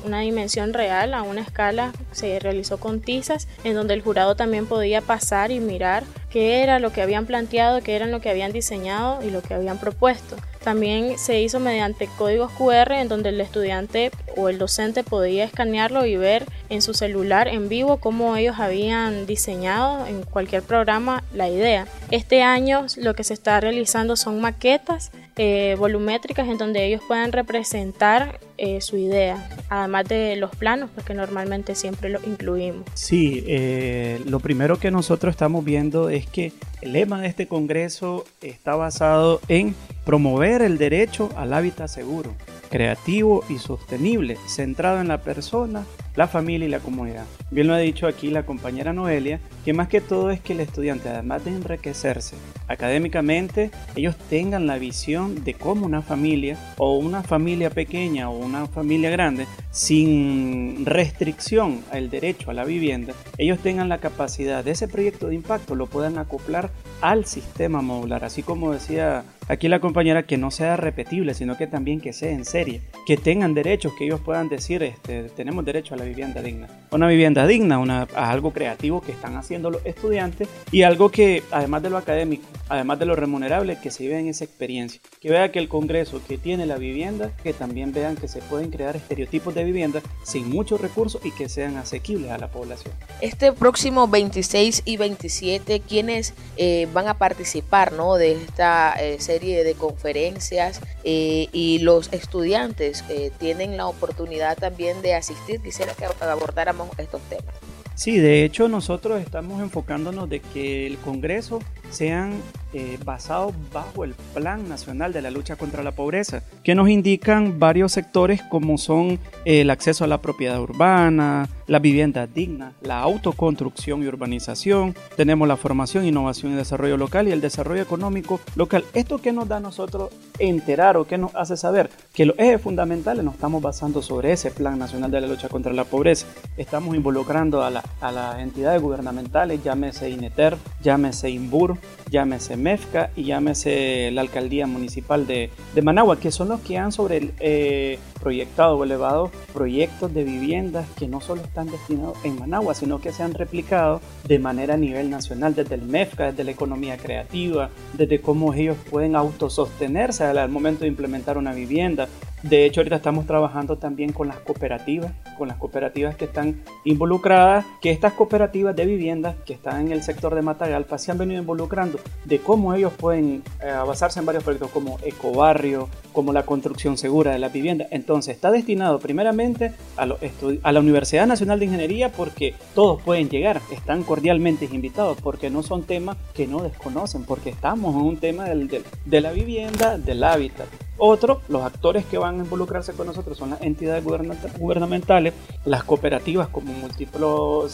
una 0.05 0.21
dimensión 0.21 0.73
real, 0.73 1.13
a 1.15 1.23
una 1.23 1.43
escala, 1.43 1.93
se 2.13 2.39
realizó 2.39 2.81
con 2.81 3.01
tizas, 3.01 3.47
en 3.63 3.75
donde 3.75 3.95
el 3.95 4.03
jurado 4.03 4.37
también 4.37 4.67
podía 4.67 5.01
pasar 5.01 5.53
y 5.53 5.61
mirar 5.61 6.05
qué 6.31 6.63
era 6.63 6.79
lo 6.79 6.93
que 6.93 7.03
habían 7.03 7.27
planteado, 7.27 7.83
qué 7.83 7.95
era 7.95 8.07
lo 8.07 8.21
que 8.21 8.31
habían 8.31 8.53
diseñado 8.53 9.23
y 9.23 9.31
lo 9.31 9.43
que 9.43 9.55
habían 9.55 9.79
propuesto. 9.79 10.37
También 10.63 11.19
se 11.19 11.41
hizo 11.41 11.59
mediante 11.59 12.09
códigos 12.19 12.53
QR 12.53 12.93
en 12.93 13.09
donde 13.09 13.31
el 13.31 13.41
estudiante 13.41 14.11
o 14.37 14.49
el 14.49 14.59
docente 14.59 15.03
podía 15.03 15.45
escanearlo 15.45 16.05
y 16.05 16.17
ver 16.17 16.45
en 16.69 16.83
su 16.83 16.93
celular 16.93 17.49
en 17.49 17.69
vivo 17.69 17.97
cómo 17.97 18.37
ellos 18.37 18.59
habían 18.59 19.27
diseñado 19.27 20.07
en 20.07 20.23
cualquier 20.23 20.63
programa 20.63 21.25
la 21.33 21.49
idea. 21.49 21.87
Este 22.11 22.43
año 22.43 22.87
lo 22.97 23.15
que 23.15 23.25
se 23.25 23.35
está 23.35 23.59
realizando 23.61 24.17
son 24.17 24.41
maquetas 24.41 25.11
eh, 25.37 25.77
volumétricas 25.79 26.47
en 26.49 26.59
donde 26.59 26.85
ellos 26.85 27.01
puedan 27.09 27.33
representar 27.33 28.39
eh, 28.63 28.83
su 28.83 28.99
idea, 28.99 29.49
además 29.71 30.07
de 30.07 30.37
los 30.37 30.55
planos, 30.55 30.91
porque 30.95 31.15
normalmente 31.15 31.75
siempre 31.75 32.11
lo 32.11 32.21
incluimos. 32.27 32.85
Sí, 32.93 33.43
eh, 33.47 34.21
lo 34.27 34.39
primero 34.39 34.79
que 34.79 34.91
nosotros 34.91 35.33
estamos 35.33 35.65
viendo 35.65 36.11
es 36.11 36.27
que 36.27 36.53
el 36.83 36.93
lema 36.93 37.23
de 37.23 37.29
este 37.29 37.49
Congreso 37.49 38.27
está 38.43 38.77
basado 38.77 39.41
en 39.49 39.75
promover 40.05 40.61
el 40.61 40.77
derecho 40.77 41.31
al 41.37 41.55
hábitat 41.55 41.89
seguro, 41.89 42.35
creativo 42.71 43.45
y 43.49 43.57
sostenible, 43.57 44.37
centrado 44.47 45.01
en 45.01 45.09
la 45.09 45.23
persona, 45.23 45.87
la 46.21 46.29
familia 46.29 46.69
y 46.69 46.71
la 46.71 46.81
comunidad. 46.81 47.25
Bien 47.51 47.67
lo 47.67 47.73
ha 47.73 47.79
dicho 47.79 48.07
aquí 48.07 48.29
la 48.29 48.45
compañera 48.45 48.93
Noelia, 48.93 49.41
que 49.65 49.73
más 49.73 49.89
que 49.89 50.03
todo 50.03 50.31
es 50.31 50.39
que 50.39 50.53
el 50.53 50.61
estudiante, 50.61 51.09
además 51.09 51.47
de 51.47 51.53
enriquecerse 51.53 52.37
académicamente, 52.69 53.71
ellos 53.97 54.17
tengan 54.29 54.67
la 54.67 54.77
visión 54.77 55.45
de 55.45 55.55
cómo 55.55 55.87
una 55.87 56.03
familia 56.03 56.59
o 56.77 56.99
una 56.99 57.23
familia 57.23 57.71
pequeña 57.71 58.29
o 58.29 58.37
una 58.37 58.67
familia 58.67 59.09
grande, 59.09 59.47
sin 59.71 60.85
restricción 60.85 61.81
al 61.91 62.11
derecho 62.11 62.51
a 62.51 62.55
la 62.55 62.65
vivienda, 62.65 63.15
ellos 63.39 63.59
tengan 63.61 63.89
la 63.89 63.97
capacidad 63.97 64.63
de 64.63 64.73
ese 64.73 64.89
proyecto 64.89 65.29
de 65.29 65.37
impacto, 65.37 65.75
lo 65.75 65.87
puedan 65.87 66.19
acoplar 66.19 66.71
al 67.01 67.25
sistema 67.25 67.81
modular, 67.81 68.25
así 68.27 68.43
como 68.43 68.73
decía 68.73 69.25
aquí 69.49 69.69
la 69.69 69.81
compañera, 69.81 70.25
que 70.25 70.37
no 70.37 70.51
sea 70.51 70.77
repetible, 70.77 71.35
sino 71.35 71.57
que 71.57 71.67
también 71.67 72.01
que 72.01 72.13
sea 72.13 72.31
en 72.31 72.45
serie, 72.45 72.83
que 73.07 73.17
tengan 73.17 73.55
derechos, 73.55 73.93
que 73.99 74.05
ellos 74.05 74.21
puedan 74.21 74.49
decir, 74.49 74.83
este, 74.83 75.25
tenemos 75.31 75.65
derecho 75.65 75.95
a 75.95 75.97
la 75.97 76.05
vivienda 76.05 76.43
digna. 76.43 76.69
Una 76.91 77.09
vivienda 77.09 77.47
digna, 77.47 78.07
algo 78.15 78.53
creativo 78.53 79.01
que 79.01 79.13
están 79.13 79.37
haciendo 79.37 79.71
los 79.71 79.85
estudiantes 79.85 80.49
y 80.71 80.83
algo 80.83 81.11
que, 81.11 81.43
además 81.51 81.83
de 81.83 81.91
lo 81.91 81.97
académico, 81.97 82.45
además 82.69 82.99
de 82.99 83.07
lo 83.07 83.17
remunerable, 83.17 83.79
que 83.83 83.91
se 83.91 84.09
vea 84.09 84.21
en 84.21 84.29
esa 84.29 84.45
experiencia. 84.45 85.01
Que 85.21 85.31
vea 85.31 85.53
que 85.53 85.59
el 85.59 85.69
Congreso 85.69 86.21
que 86.27 86.39
tiene 86.39 86.67
la 86.67 86.77
vivienda, 86.77 87.33
que 87.43 87.53
también 87.53 87.93
vean 87.93 88.17
que 88.17 88.29
se 88.29 88.41
pueden 88.43 88.71
crear 88.71 88.97
estereotipos 88.97 89.55
de 89.55 89.65
vivienda 89.65 90.01
sin 90.23 90.49
muchos 90.49 90.81
recursos 90.81 91.21
y 91.25 91.33
que 91.33 91.49
sean 91.49 91.77
asequibles 91.77 92.31
a 92.31 92.39
la 92.39 92.49
población. 92.49 92.95
Este 93.21 93.53
próximo 93.53 94.09
26 94.09 94.83
y 94.85 94.97
27, 94.97 95.81
¿quiénes 95.81 96.35
eh, 96.57 96.89
van 96.93 97.09
a 97.09 97.15
participar 97.15 97.93
¿no? 97.93 98.15
de 98.15 98.33
esta 98.33 98.95
eh, 99.01 99.19
serie? 99.31 99.51
de 99.65 99.75
conferencias 99.75 100.81
eh, 101.05 101.49
y 101.53 101.79
los 101.81 102.13
estudiantes 102.13 103.05
eh, 103.09 103.31
tienen 103.39 103.77
la 103.77 103.87
oportunidad 103.87 104.57
también 104.57 105.03
de 105.03 105.15
asistir. 105.15 105.61
Quisiera 105.61 105.95
que 105.95 106.07
abordáramos 106.25 106.89
estos 106.99 107.21
temas. 107.23 107.55
Sí, 107.95 108.19
de 108.19 108.45
hecho 108.45 108.67
nosotros 108.69 109.21
estamos 109.21 109.61
enfocándonos 109.61 110.29
de 110.31 110.41
que 110.41 110.87
el 110.87 110.97
Congreso 110.99 111.61
sean 111.91 112.33
eh, 112.73 112.99
basados 113.05 113.53
bajo 113.73 114.05
el 114.05 114.15
Plan 114.33 114.69
Nacional 114.71 115.13
de 115.13 115.21
la 115.21 115.31
Lucha 115.31 115.57
contra 115.57 115.83
la 115.83 115.93
Pobreza, 115.93 116.43
que 116.65 116.75
nos 116.75 116.89
indican 116.89 117.59
varios 117.59 117.93
sectores 117.93 118.41
como 118.43 118.79
son 118.79 119.19
el 119.45 119.69
acceso 119.69 120.05
a 120.05 120.07
la 120.07 120.23
propiedad 120.23 120.63
urbana, 120.63 121.49
la 121.71 121.79
vivienda 121.79 122.27
digna, 122.27 122.73
la 122.83 122.99
autoconstrucción 122.99 124.03
y 124.03 124.09
urbanización, 124.09 124.97
tenemos 125.17 125.47
la 125.47 125.57
formación, 125.57 126.05
innovación 126.05 126.51
y 126.51 126.57
desarrollo 126.57 126.97
local 126.97 127.29
y 127.29 127.31
el 127.31 127.41
desarrollo 127.41 127.81
económico 127.81 128.41
local. 128.57 128.85
¿Esto 128.93 129.19
que 129.19 129.33
nos 129.33 129.47
da 129.47 129.59
a 129.59 129.61
nosotros 129.61 130.11
enterar 130.41 130.97
o 130.97 131.05
qué 131.05 131.17
nos 131.17 131.33
hace 131.37 131.57
saber? 131.57 131.89
Que 132.13 132.27
los 132.27 132.37
ejes 132.41 132.61
fundamentales 132.61 133.25
nos 133.25 133.35
estamos 133.35 133.63
basando 133.63 134.03
sobre 134.03 134.33
ese 134.33 134.51
Plan 134.51 134.81
Nacional 134.81 135.13
de 135.13 135.21
la 135.21 135.29
Lucha 135.29 135.49
contra 135.49 135.73
la 135.73 135.85
Pobreza. 135.85 136.27
Estamos 136.57 136.97
involucrando 136.97 137.63
a, 137.63 137.69
a 138.01 138.11
las 138.11 138.41
entidades 138.41 138.83
gubernamentales, 138.83 139.63
llámese 139.63 140.11
INETER, 140.11 140.57
llámese 140.83 141.31
INBUR, 141.31 141.79
llámese 142.11 142.57
MEFCA 142.57 143.11
y 143.15 143.25
llámese 143.25 144.11
la 144.11 144.23
Alcaldía 144.23 144.67
Municipal 144.67 145.27
de, 145.27 145.51
Managua, 145.83 146.19
que 146.19 146.31
son 146.31 146.49
los 146.49 146.61
que 146.61 146.77
han 146.77 146.93
sobre 146.93 147.31
eh, 147.39 147.99
proyectado 148.21 148.77
o 148.77 148.85
elevado 148.85 149.31
proyectos 149.53 150.13
de 150.15 150.25
viviendas 150.25 150.87
que 150.97 151.09
no 151.09 151.21
solo 151.21 151.43
están 151.43 151.71
destinados 151.71 152.17
en 152.25 152.39
Managua, 152.39 152.75
sino 152.75 153.01
que 153.01 153.13
se 153.13 153.23
han 153.23 153.35
replicado 153.35 154.01
de 154.27 154.39
manera 154.39 154.75
a 154.75 154.77
nivel 154.77 155.11
nacional 155.11 155.55
desde 155.55 155.75
el 155.75 155.83
MEFCA, 155.83 156.27
desde 156.27 156.45
la 156.45 156.51
economía 156.53 156.97
creativa, 156.97 157.71
desde 157.95 158.21
cómo 158.21 158.55
ellos 158.55 158.77
pueden 158.91 159.17
autosostenerse 159.17 160.25
al 160.25 160.49
momento 160.51 160.83
de 160.83 160.89
implementar 160.89 161.39
una 161.39 161.53
vivienda, 161.53 162.09
de 162.43 162.65
hecho, 162.65 162.81
ahorita 162.81 162.97
estamos 162.97 163.27
trabajando 163.27 163.77
también 163.77 164.13
con 164.13 164.29
las 164.29 164.39
cooperativas, 164.39 165.13
con 165.37 165.49
las 165.49 165.59
cooperativas 165.59 166.17
que 166.17 166.25
están 166.25 166.63
involucradas, 166.85 167.67
que 167.83 167.91
estas 167.91 168.15
cooperativas 168.15 168.75
de 168.75 168.87
viviendas 168.87 169.37
que 169.45 169.53
están 169.53 169.87
en 169.87 169.93
el 169.93 170.03
sector 170.03 170.35
de 170.35 170.41
Matagalpa 170.41 170.97
se 170.97 171.11
han 171.11 171.19
venido 171.19 171.41
involucrando 171.41 171.99
de 172.25 172.39
cómo 172.39 172.73
ellos 172.73 172.95
pueden 172.95 173.43
eh, 173.63 173.75
basarse 173.87 174.21
en 174.21 174.27
varios 174.27 174.43
proyectos 174.43 174.71
como 174.71 174.99
ecobarrio, 175.03 175.89
como 176.15 176.33
la 176.33 176.45
construcción 176.45 176.97
segura 176.97 177.33
de 177.33 177.39
la 177.39 177.51
vivienda. 177.51 177.87
Entonces, 177.91 178.37
está 178.37 178.51
destinado 178.51 179.01
primeramente 179.01 179.73
a, 179.99 180.07
la 180.07 180.81
Universidad 180.81 181.27
Nacional 181.27 181.59
de 181.59 181.67
Ingeniería 181.67 182.11
porque 182.11 182.55
todos 182.75 183.03
pueden 183.03 183.29
llegar, 183.29 183.61
están 183.71 184.03
cordialmente 184.03 184.65
invitados 184.65 185.19
porque 185.23 185.51
no 185.51 185.63
son 185.63 185.83
temas 185.83 186.17
que 186.33 186.47
no 186.47 186.63
desconocen, 186.63 187.25
porque 187.25 187.51
estamos 187.51 187.95
en 187.95 188.01
un 188.01 188.17
tema 188.17 188.47
de 188.47 189.21
la 189.21 189.33
vivienda, 189.33 189.99
del 189.99 190.25
hábitat. 190.25 190.69
Otro, 191.03 191.41
los 191.49 191.63
actores 191.63 192.05
que 192.05 192.19
van 192.19 192.35
a 192.35 192.45
involucrarse 192.45 192.93
con 192.93 193.07
nosotros 193.07 193.39
son 193.39 193.51
las 193.51 193.63
entidades 193.63 194.05
gubernamentales, 194.05 195.33
las 195.65 195.83
cooperativas 195.83 196.49
como 196.49 196.75
Múltiplo 196.75 197.67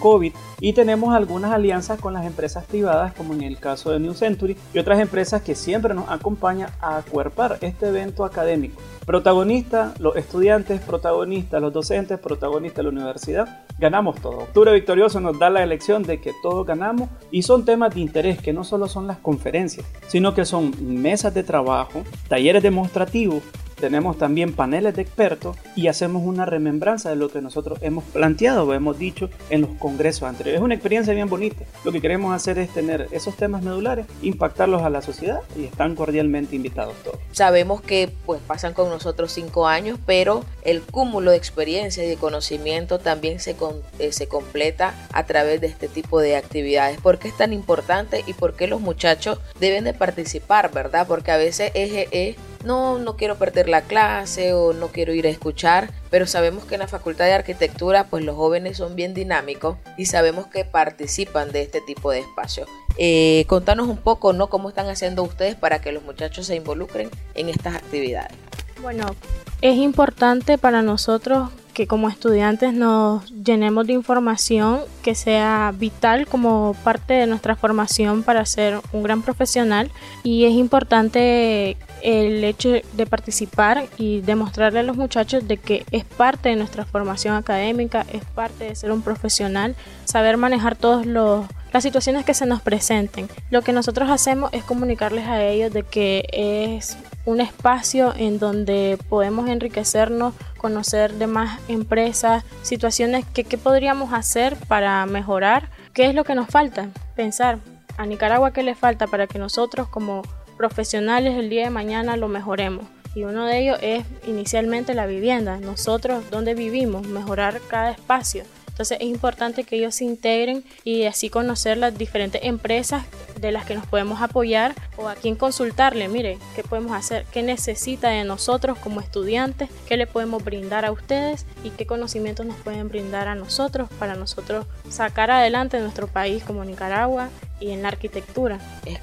COVID 0.00 0.32
y 0.58 0.72
tenemos 0.72 1.14
algunas 1.14 1.52
alianzas 1.52 2.00
con 2.00 2.12
las 2.12 2.26
empresas 2.26 2.64
privadas 2.64 3.14
como 3.14 3.34
en 3.34 3.42
el 3.42 3.58
caso 3.58 3.92
de 3.92 4.00
New 4.00 4.14
Century 4.14 4.56
y 4.72 4.78
otras 4.80 4.98
empresas 4.98 5.42
que 5.42 5.54
siempre 5.54 5.94
nos 5.94 6.08
acompañan 6.10 6.70
a 6.80 6.96
acuerpar 6.96 7.58
este 7.60 7.88
evento 7.88 8.24
académico. 8.24 8.82
Protagonista, 9.06 9.92
los 9.98 10.16
estudiantes, 10.16 10.80
protagonistas, 10.80 11.60
los 11.60 11.72
docentes, 11.72 12.18
protagonistas, 12.18 12.84
la 12.84 12.90
universidad. 12.90 13.66
Ganamos 13.78 14.20
todo. 14.20 14.38
Octubre 14.38 14.72
Victorioso 14.72 15.20
nos 15.20 15.38
da 15.38 15.50
la 15.50 15.62
elección 15.62 16.02
de 16.02 16.20
que 16.20 16.32
todos 16.42 16.66
ganamos 16.66 17.10
y 17.30 17.42
son 17.42 17.64
temas 17.64 17.94
de 17.94 18.00
interés 18.00 18.40
que 18.40 18.52
no 18.52 18.64
solo 18.64 18.88
son 18.88 19.06
las 19.06 19.18
conferencias, 19.18 19.86
sino 20.06 20.34
que 20.34 20.44
son 20.44 20.72
mesas 20.80 21.34
de 21.34 21.42
trabajo, 21.42 22.02
talleres 22.28 22.62
demostrativos, 22.62 23.42
tenemos 23.74 24.18
también 24.18 24.52
paneles 24.52 24.94
de 24.94 25.02
expertos 25.02 25.56
y 25.76 25.88
hacemos 25.88 26.22
una 26.24 26.46
remembranza 26.46 27.10
de 27.10 27.16
lo 27.16 27.28
que 27.28 27.40
nosotros 27.40 27.78
hemos 27.82 28.04
planteado 28.04 28.64
o 28.64 28.74
hemos 28.74 28.98
dicho 28.98 29.30
en 29.50 29.62
los 29.62 29.70
congresos 29.78 30.24
anteriores. 30.24 30.60
Es 30.60 30.64
una 30.64 30.74
experiencia 30.74 31.14
bien 31.14 31.28
bonita. 31.28 31.64
Lo 31.84 31.92
que 31.92 32.00
queremos 32.00 32.34
hacer 32.34 32.58
es 32.58 32.70
tener 32.70 33.08
esos 33.10 33.36
temas 33.36 33.62
medulares, 33.62 34.06
impactarlos 34.22 34.82
a 34.82 34.90
la 34.90 35.02
sociedad 35.02 35.40
y 35.56 35.64
están 35.64 35.94
cordialmente 35.94 36.56
invitados 36.56 36.94
todos. 37.04 37.18
Sabemos 37.32 37.80
que 37.82 38.10
pues 38.26 38.40
pasan 38.46 38.74
con 38.74 38.88
nosotros 38.88 39.32
cinco 39.32 39.66
años, 39.66 39.98
pero 40.06 40.44
el 40.62 40.82
cúmulo 40.82 41.30
de 41.30 41.36
experiencia 41.36 42.04
y 42.04 42.08
de 42.08 42.16
conocimiento 42.16 42.98
también 42.98 43.40
se, 43.40 43.56
eh, 43.98 44.12
se 44.12 44.28
completa 44.28 44.94
a 45.12 45.24
través 45.24 45.60
de 45.60 45.66
este 45.66 45.88
tipo 45.88 46.20
de 46.20 46.36
actividades. 46.36 47.00
¿Por 47.00 47.18
qué 47.18 47.28
es 47.28 47.36
tan 47.36 47.52
importante 47.52 48.24
y 48.26 48.32
por 48.32 48.54
qué 48.54 48.66
los 48.66 48.80
muchachos 48.80 49.38
deben 49.58 49.84
de 49.84 49.94
participar, 49.94 50.70
verdad? 50.72 51.06
Porque 51.06 51.30
a 51.30 51.36
veces 51.36 51.72
es 51.74 52.36
no, 52.64 52.98
no 52.98 53.16
quiero 53.16 53.36
perder 53.36 53.68
la 53.68 53.82
clase 53.82 54.54
o 54.54 54.72
no 54.72 54.88
quiero 54.88 55.12
ir 55.12 55.26
a 55.26 55.30
escuchar, 55.30 55.90
pero 56.10 56.26
sabemos 56.26 56.64
que 56.64 56.74
en 56.74 56.80
la 56.80 56.88
Facultad 56.88 57.26
de 57.26 57.32
Arquitectura 57.32 58.04
pues 58.04 58.24
los 58.24 58.36
jóvenes 58.36 58.78
son 58.78 58.96
bien 58.96 59.14
dinámicos 59.14 59.76
y 59.96 60.06
sabemos 60.06 60.46
que 60.46 60.64
participan 60.64 61.52
de 61.52 61.62
este 61.62 61.80
tipo 61.80 62.10
de 62.10 62.20
espacios. 62.20 62.68
Eh, 62.96 63.44
contanos 63.48 63.88
un 63.88 63.98
poco, 63.98 64.32
¿no? 64.32 64.48
¿Cómo 64.48 64.68
están 64.68 64.88
haciendo 64.88 65.22
ustedes 65.22 65.54
para 65.54 65.80
que 65.80 65.92
los 65.92 66.02
muchachos 66.02 66.46
se 66.46 66.56
involucren 66.56 67.10
en 67.34 67.48
estas 67.48 67.74
actividades? 67.74 68.36
Bueno, 68.80 69.14
es 69.60 69.76
importante 69.76 70.58
para 70.58 70.82
nosotros 70.82 71.50
que 71.74 71.86
como 71.86 72.08
estudiantes 72.08 72.72
nos 72.72 73.30
llenemos 73.30 73.86
de 73.86 73.92
información 73.92 74.80
que 75.02 75.14
sea 75.14 75.74
vital 75.76 76.26
como 76.26 76.74
parte 76.84 77.14
de 77.14 77.26
nuestra 77.26 77.56
formación 77.56 78.22
para 78.22 78.46
ser 78.46 78.80
un 78.92 79.02
gran 79.02 79.22
profesional 79.22 79.90
y 80.22 80.44
es 80.44 80.52
importante 80.52 81.76
el 82.02 82.44
hecho 82.44 82.70
de 82.70 83.06
participar 83.06 83.86
y 83.96 84.20
demostrarle 84.20 84.80
a 84.80 84.82
los 84.82 84.96
muchachos 84.96 85.48
de 85.48 85.56
que 85.56 85.84
es 85.90 86.04
parte 86.04 86.50
de 86.50 86.56
nuestra 86.56 86.84
formación 86.84 87.34
académica, 87.34 88.06
es 88.12 88.24
parte 88.24 88.64
de 88.64 88.76
ser 88.76 88.92
un 88.92 89.02
profesional, 89.02 89.74
saber 90.04 90.36
manejar 90.36 90.76
todas 90.76 91.06
las 91.06 91.82
situaciones 91.82 92.24
que 92.24 92.34
se 92.34 92.46
nos 92.46 92.60
presenten. 92.60 93.28
Lo 93.50 93.62
que 93.62 93.72
nosotros 93.72 94.10
hacemos 94.10 94.52
es 94.52 94.64
comunicarles 94.64 95.26
a 95.26 95.42
ellos 95.42 95.72
de 95.72 95.82
que 95.82 96.26
es 96.30 96.96
un 97.26 97.40
espacio 97.40 98.12
en 98.16 98.38
donde 98.38 98.98
podemos 99.08 99.48
enriquecernos, 99.48 100.34
conocer 100.58 101.14
de 101.14 101.26
más 101.26 101.60
empresas, 101.68 102.44
situaciones 102.62 103.24
que 103.26 103.58
podríamos 103.58 104.12
hacer 104.12 104.56
para 104.68 105.04
mejorar, 105.06 105.70
qué 105.92 106.06
es 106.06 106.14
lo 106.14 106.24
que 106.24 106.34
nos 106.34 106.48
falta, 106.48 106.88
pensar 107.16 107.58
a 107.96 108.06
Nicaragua 108.06 108.52
qué 108.52 108.62
le 108.62 108.74
falta 108.74 109.06
para 109.06 109.26
que 109.26 109.38
nosotros 109.38 109.88
como 109.88 110.22
profesionales 110.56 111.38
el 111.38 111.50
día 111.50 111.64
de 111.64 111.70
mañana 111.70 112.16
lo 112.16 112.28
mejoremos. 112.28 112.84
Y 113.14 113.22
uno 113.22 113.46
de 113.46 113.60
ellos 113.60 113.78
es 113.80 114.04
inicialmente 114.26 114.92
la 114.94 115.06
vivienda. 115.06 115.58
Nosotros, 115.58 116.28
donde 116.30 116.54
vivimos, 116.54 117.06
mejorar 117.06 117.60
cada 117.68 117.92
espacio. 117.92 118.42
Entonces 118.74 118.98
es 119.00 119.06
importante 119.06 119.62
que 119.62 119.76
ellos 119.76 119.94
se 119.94 120.04
integren 120.04 120.64
y 120.82 121.04
así 121.04 121.30
conocer 121.30 121.78
las 121.78 121.96
diferentes 121.96 122.42
empresas 122.42 123.04
de 123.40 123.52
las 123.52 123.64
que 123.64 123.76
nos 123.76 123.86
podemos 123.86 124.20
apoyar 124.20 124.74
o 124.96 125.06
a 125.08 125.14
quién 125.14 125.36
consultarle, 125.36 126.08
mire, 126.08 126.38
qué 126.56 126.64
podemos 126.64 126.90
hacer, 126.90 127.24
qué 127.32 127.44
necesita 127.44 128.08
de 128.08 128.24
nosotros 128.24 128.76
como 128.78 129.00
estudiantes, 129.00 129.70
qué 129.86 129.96
le 129.96 130.08
podemos 130.08 130.42
brindar 130.42 130.84
a 130.84 130.90
ustedes 130.90 131.46
y 131.62 131.70
qué 131.70 131.86
conocimientos 131.86 132.46
nos 132.46 132.56
pueden 132.56 132.88
brindar 132.88 133.28
a 133.28 133.36
nosotros 133.36 133.88
para 134.00 134.16
nosotros 134.16 134.66
sacar 134.88 135.30
adelante 135.30 135.78
nuestro 135.78 136.08
país 136.08 136.42
como 136.42 136.64
Nicaragua 136.64 137.30
y 137.64 137.72
en 137.72 137.82
la 137.82 137.88
arquitectura. 137.88 138.58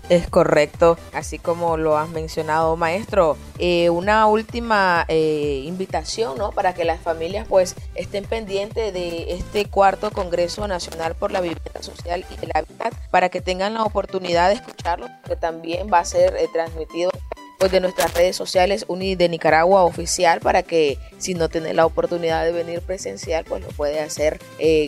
Es, 0.09 0.27
correcto, 0.29 0.97
así 1.13 1.39
como 1.39 1.77
lo 1.77 1.97
has 1.97 2.09
mencionado, 2.09 2.75
maestro. 2.77 3.35
Eh, 3.57 3.89
una 3.89 4.27
última 4.27 5.03
eh, 5.07 5.63
invitación, 5.65 6.37
¿no? 6.37 6.51
Para 6.51 6.75
que 6.75 6.85
las 6.85 7.01
familias, 7.01 7.47
pues, 7.49 7.75
estén 7.95 8.23
pendientes 8.23 8.93
de 8.93 9.33
este 9.33 9.65
cuarto 9.65 10.11
Congreso 10.11 10.67
Nacional 10.67 11.15
por 11.15 11.31
la 11.31 11.41
Vivienda 11.41 11.81
Social 11.81 12.23
y 12.29 12.45
el 12.45 12.51
Hábitat, 12.53 12.93
para 13.09 13.29
que 13.29 13.41
tengan 13.41 13.73
la 13.73 13.83
oportunidad 13.83 14.49
de 14.49 14.55
escucharlo, 14.55 15.07
que 15.27 15.35
también 15.35 15.89
va 15.91 15.99
a 15.99 16.05
ser 16.05 16.35
eh, 16.35 16.47
transmitido 16.53 17.09
pues 17.57 17.71
de 17.71 17.79
nuestras 17.79 18.13
redes 18.15 18.35
sociales 18.35 18.85
Uni 18.87 19.15
de 19.15 19.29
Nicaragua 19.29 19.83
oficial 19.83 20.39
para 20.39 20.63
que 20.63 20.97
si 21.19 21.35
no 21.35 21.47
tiene 21.47 21.75
la 21.75 21.85
oportunidad 21.85 22.43
de 22.43 22.51
venir 22.51 22.81
presencial 22.81 23.45
pues 23.45 23.61
lo 23.61 23.67
puede 23.67 23.99
hacer 23.99 24.39